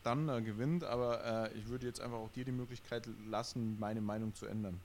[0.05, 4.32] Thunder gewinnt, aber äh, ich würde jetzt einfach auch dir die Möglichkeit lassen, meine Meinung
[4.36, 4.80] zu ändern.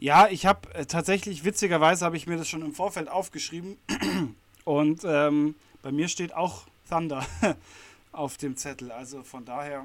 [0.00, 3.76] Ja, ich habe äh, tatsächlich, witzigerweise habe ich mir das schon im Vorfeld aufgeschrieben
[4.64, 7.24] und ähm, bei mir steht auch Thunder
[8.12, 8.90] auf dem Zettel.
[8.90, 9.84] Also von daher.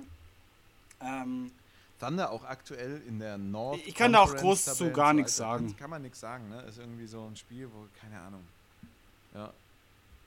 [1.01, 1.51] Ähm,
[1.99, 3.79] Thunder auch aktuell in der Nord.
[3.85, 5.67] Ich kann da auch groß zu gar nichts sagen.
[5.67, 6.61] Kann, kann man nichts sagen, ne?
[6.61, 8.43] Ist irgendwie so ein Spiel, wo, keine Ahnung.
[9.33, 9.53] Ja.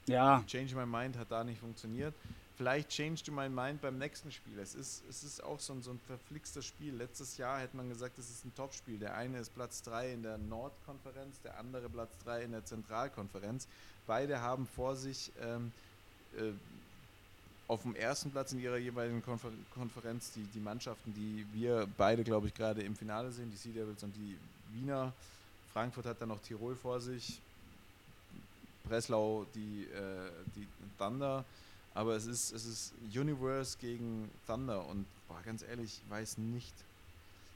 [0.07, 0.45] Ja.
[0.47, 2.15] Change My Mind hat da nicht funktioniert.
[2.59, 4.59] Vielleicht Change to My Mind beim nächsten Spiel.
[4.59, 6.93] Es ist, es ist auch so ein, so ein verflixtes Spiel.
[6.93, 8.99] Letztes Jahr hätte man gesagt, es ist ein Topspiel.
[8.99, 13.69] Der eine ist Platz 3 in der Nordkonferenz, der andere Platz 3 in der Zentralkonferenz.
[14.09, 15.71] Beide haben vor sich ähm,
[16.37, 16.51] äh,
[17.69, 22.25] auf dem ersten Platz in ihrer jeweiligen Konfer Konferenz die, die Mannschaften, die wir beide,
[22.25, 24.37] glaube ich, gerade im Finale sehen, die Sea Devils und die
[24.73, 25.13] Wiener.
[25.73, 27.41] Frankfurt hat dann noch Tirol vor sich,
[28.83, 30.67] Breslau die, äh, die
[30.99, 31.45] Thunder.
[31.99, 36.73] Aber es ist, es ist Universe gegen Thunder und boah, ganz ehrlich, ich weiß nicht,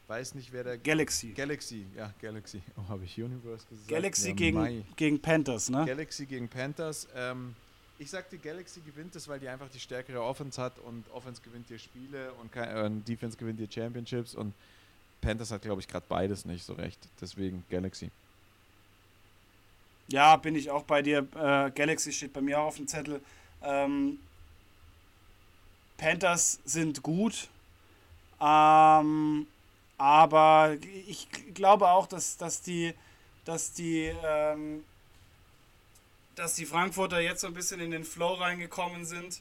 [0.09, 0.79] weiß nicht, wer der.
[0.79, 1.29] Galaxy.
[1.29, 2.61] Galaxy, ja, Galaxy.
[2.77, 3.87] Oh, habe ich Universe gesagt?
[3.89, 5.85] Galaxy ja, gegen, gegen Panthers, ne?
[5.87, 7.07] Galaxy gegen Panthers.
[7.15, 7.55] Ähm,
[8.01, 11.71] ich sagte, Galaxy gewinnt es, weil die einfach die stärkere Offense hat und Offense gewinnt
[11.71, 14.55] dir Spiele und äh, Defense gewinnt dir Championships und
[15.21, 16.99] Panthers hat, glaube ich, gerade beides nicht so recht.
[17.21, 18.11] Deswegen Galaxy.
[20.09, 21.29] Ja, bin ich auch bei dir.
[21.37, 23.21] Äh, Galaxy steht bei mir auch auf dem Zettel.
[23.63, 24.19] Ähm,
[25.97, 27.49] Panthers sind gut,
[28.41, 29.47] ähm,
[29.99, 30.77] aber
[31.07, 32.95] ich glaube auch, dass, dass die,
[33.45, 34.85] dass die ähm,
[36.35, 39.41] dass die Frankfurter jetzt so ein bisschen in den Flow reingekommen sind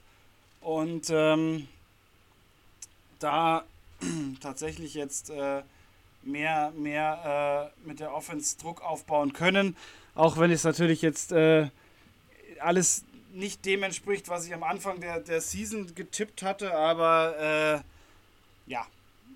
[0.61, 1.67] und ähm,
[3.19, 3.63] da
[4.41, 5.61] tatsächlich jetzt äh,
[6.23, 9.75] mehr, mehr äh, mit der Offense Druck aufbauen können.
[10.15, 11.69] Auch wenn es natürlich jetzt äh,
[12.59, 13.03] alles
[13.33, 18.85] nicht dem entspricht, was ich am Anfang der, der Season getippt hatte, aber äh, ja,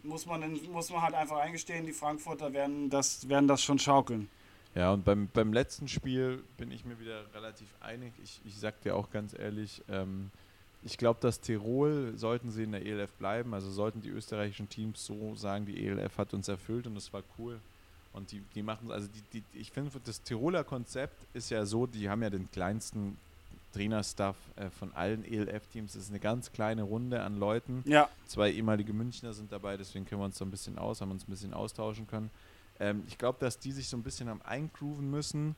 [0.04, 4.30] muss man, muss man halt einfach eingestehen, die Frankfurter werden das, werden das schon schaukeln.
[4.76, 8.12] Ja, und beim, beim letzten Spiel bin ich mir wieder relativ einig.
[8.24, 10.32] Ich, ich sag dir auch ganz ehrlich, ähm,
[10.84, 15.04] ich glaube, dass Tirol, sollten sie in der ELF bleiben, also sollten die österreichischen Teams
[15.04, 17.60] so sagen, die ELF hat uns erfüllt und das war cool.
[18.14, 21.88] Und die, die machen, also die, die, ich finde, das Tiroler Konzept ist ja so,
[21.88, 23.18] die haben ja den kleinsten
[23.76, 25.96] Trainerstaff äh, von allen ELF-Teams.
[25.96, 27.84] Es ist eine ganz kleine Runde an Leuten.
[27.86, 28.10] Ja.
[28.26, 31.28] Zwei ehemalige Münchner sind dabei, deswegen können wir uns so ein bisschen aus, haben uns
[31.28, 32.32] ein bisschen austauschen können.
[32.80, 35.56] Ähm, ich glaube, dass die sich so ein bisschen am eingrooven müssen.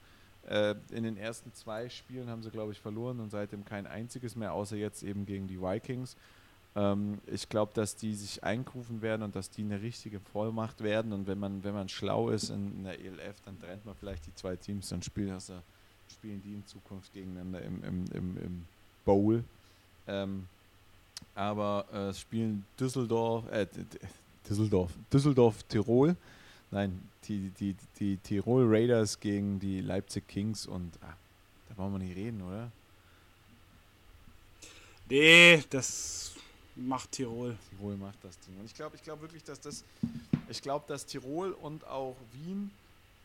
[0.48, 4.36] Äh, in den ersten zwei Spielen haben sie, glaube ich, verloren und seitdem kein einziges
[4.36, 6.16] mehr, außer jetzt eben gegen die Vikings.
[6.76, 11.14] Ähm, ich glaube, dass die sich eingrooven werden und dass die eine richtige Vollmacht werden.
[11.14, 14.26] Und wenn man, wenn man schlau ist in, in der ELF, dann trennt man vielleicht
[14.26, 15.62] die zwei Teams und spielt, also
[16.18, 18.66] spielen die in Zukunft gegeneinander im, im, im, im
[19.06, 19.44] Bowl.
[20.08, 20.48] Ähm,
[21.36, 23.68] aber äh, spielen Düsseldorf, äh,
[24.48, 26.16] Düsseldorf, Düsseldorf, Tirol
[26.70, 31.16] Nein, die, die, die Tirol Raiders gegen die Leipzig Kings und ah,
[31.70, 32.72] da wollen wir nicht reden, oder?
[35.10, 36.34] Nee, das
[36.76, 37.58] macht Tirol.
[37.70, 38.60] Tirol macht das Ding.
[38.60, 39.86] Und ich glaube ich glaub wirklich, dass das,
[40.50, 42.70] ich glaube, dass Tirol und auch Wien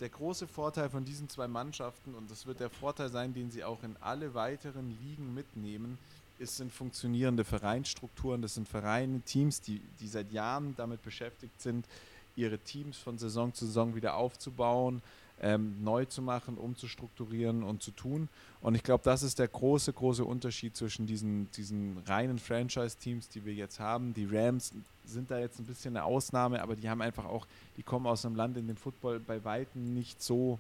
[0.03, 3.63] der große Vorteil von diesen zwei Mannschaften, und das wird der Vorteil sein, den sie
[3.63, 5.97] auch in alle weiteren Ligen mitnehmen,
[6.41, 11.87] ist, sind funktionierende Vereinsstrukturen, das sind Vereine, Teams, die, die seit Jahren damit beschäftigt sind,
[12.35, 15.03] ihre Teams von Saison zu Saison wieder aufzubauen,
[15.43, 18.29] ähm, neu zu machen, umzustrukturieren und zu tun.
[18.61, 23.45] Und ich glaube, das ist der große, große Unterschied zwischen diesen, diesen reinen Franchise-Teams, die
[23.45, 24.15] wir jetzt haben.
[24.15, 24.73] Die Rams
[25.05, 28.25] sind da jetzt ein bisschen eine Ausnahme, aber die haben einfach auch, die kommen aus
[28.25, 30.59] einem Land, in dem Football bei Weitem nicht so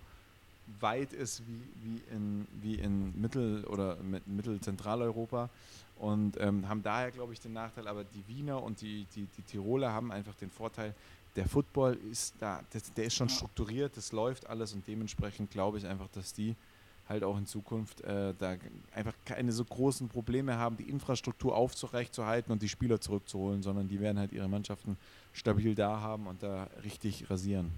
[0.80, 5.50] weit ist wie, wie in, wie in Mittel- oder Mittelzentraleuropa
[6.02, 9.42] und ähm, haben daher, glaube ich, den Nachteil, aber die Wiener und die, die, die
[9.42, 10.94] Tiroler haben einfach den Vorteil,
[11.36, 15.78] der Football ist da, das, der ist schon strukturiert, das läuft alles und dementsprechend glaube
[15.78, 16.54] ich einfach, dass die
[17.08, 18.56] halt auch in Zukunft äh, da
[18.94, 24.00] einfach keine so großen Probleme haben, die Infrastruktur aufzurechtzuerhalten und die Spieler zurückzuholen, sondern die
[24.00, 24.96] werden halt ihre Mannschaften
[25.32, 27.72] stabil da haben und da richtig rasieren.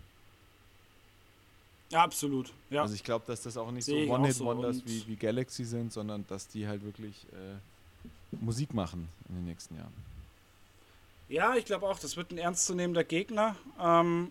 [1.90, 2.52] Ja, absolut.
[2.70, 2.82] Ja.
[2.82, 5.92] Also ich glaube, dass das auch nicht Sehe so One-Hit-Wonders so wie, wie Galaxy sind,
[5.92, 9.92] sondern dass die halt wirklich äh, Musik machen in den nächsten Jahren.
[11.29, 13.57] Ja, ich glaube auch, das wird ein ernstzunehmender Gegner.
[13.81, 14.31] Ähm,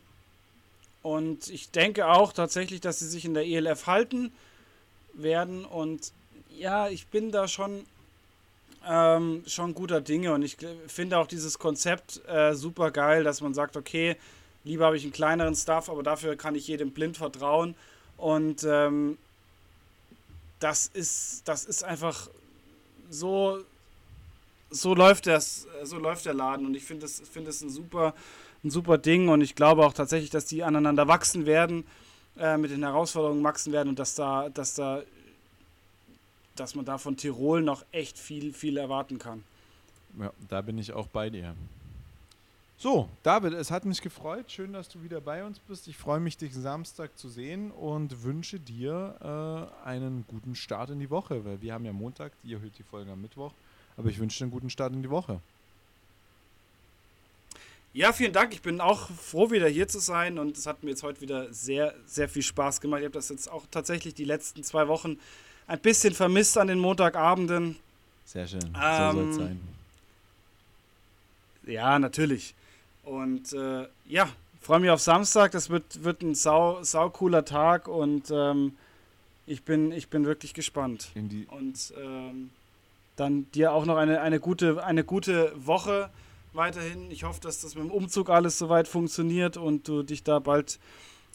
[1.02, 4.32] und ich denke auch tatsächlich, dass sie sich in der ELF halten
[5.14, 5.66] werden.
[5.66, 6.12] Und
[6.50, 7.86] ja, ich bin da schon,
[8.88, 10.34] ähm, schon guter Dinge.
[10.34, 14.16] Und ich finde auch dieses Konzept äh, super geil, dass man sagt, okay,
[14.64, 17.76] lieber habe ich einen kleineren Stuff, aber dafür kann ich jedem blind vertrauen.
[18.18, 19.18] Und ähm,
[20.60, 22.30] das, ist, das ist einfach
[23.10, 23.64] so
[24.74, 28.14] so läuft das, so läuft der Laden und ich finde es find ein super,
[28.64, 31.86] ein super Ding und ich glaube auch tatsächlich, dass die aneinander wachsen werden,
[32.38, 35.02] äh, mit den Herausforderungen wachsen werden und dass da, dass da,
[36.56, 39.44] dass man da von Tirol noch echt viel, viel erwarten kann.
[40.20, 41.56] Ja, da bin ich auch bei dir.
[42.78, 44.52] So, David, es hat mich gefreut.
[44.52, 45.88] Schön, dass du wieder bei uns bist.
[45.88, 51.00] Ich freue mich, dich Samstag zu sehen und wünsche dir äh, einen guten Start in
[51.00, 53.54] die Woche, weil wir haben ja Montag, ihr hört die Folge am Mittwoch,
[53.98, 55.40] aber ich wünsche dir einen guten Start in die Woche.
[57.94, 58.54] Ja, vielen Dank.
[58.54, 61.54] Ich bin auch froh, wieder hier zu sein und es hat mir jetzt heute wieder
[61.54, 63.02] sehr, sehr viel Spaß gemacht.
[63.02, 65.20] Ich habe das jetzt auch tatsächlich die letzten zwei Wochen
[65.68, 67.78] ein bisschen vermisst an den Montagabenden.
[68.26, 68.74] Sehr schön.
[68.82, 69.62] Ähm, so soll es sein.
[71.68, 72.56] Ja, natürlich.
[73.04, 74.28] Und äh, ja,
[74.60, 75.52] freue mich auf Samstag.
[75.52, 78.76] Das wird, wird ein sau, sau cooler Tag und ähm,
[79.46, 81.12] ich, bin, ich bin wirklich gespannt.
[81.16, 82.50] und ähm,
[83.16, 86.10] dann dir auch noch eine, eine, gute, eine gute Woche
[86.54, 87.12] weiterhin.
[87.12, 90.80] Ich hoffe, dass das mit dem Umzug alles soweit funktioniert und du dich da bald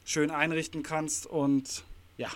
[0.05, 1.27] schön einrichten kannst.
[1.27, 1.85] Und
[2.17, 2.29] ja,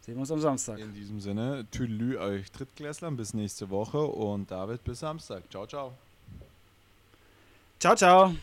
[0.00, 0.78] sehen wir uns am Samstag.
[0.78, 5.44] In diesem Sinne, Tüdelü euch Drittklässlern bis nächste Woche und David bis Samstag.
[5.50, 5.94] Ciao, ciao.
[7.78, 8.34] Ciao, ciao.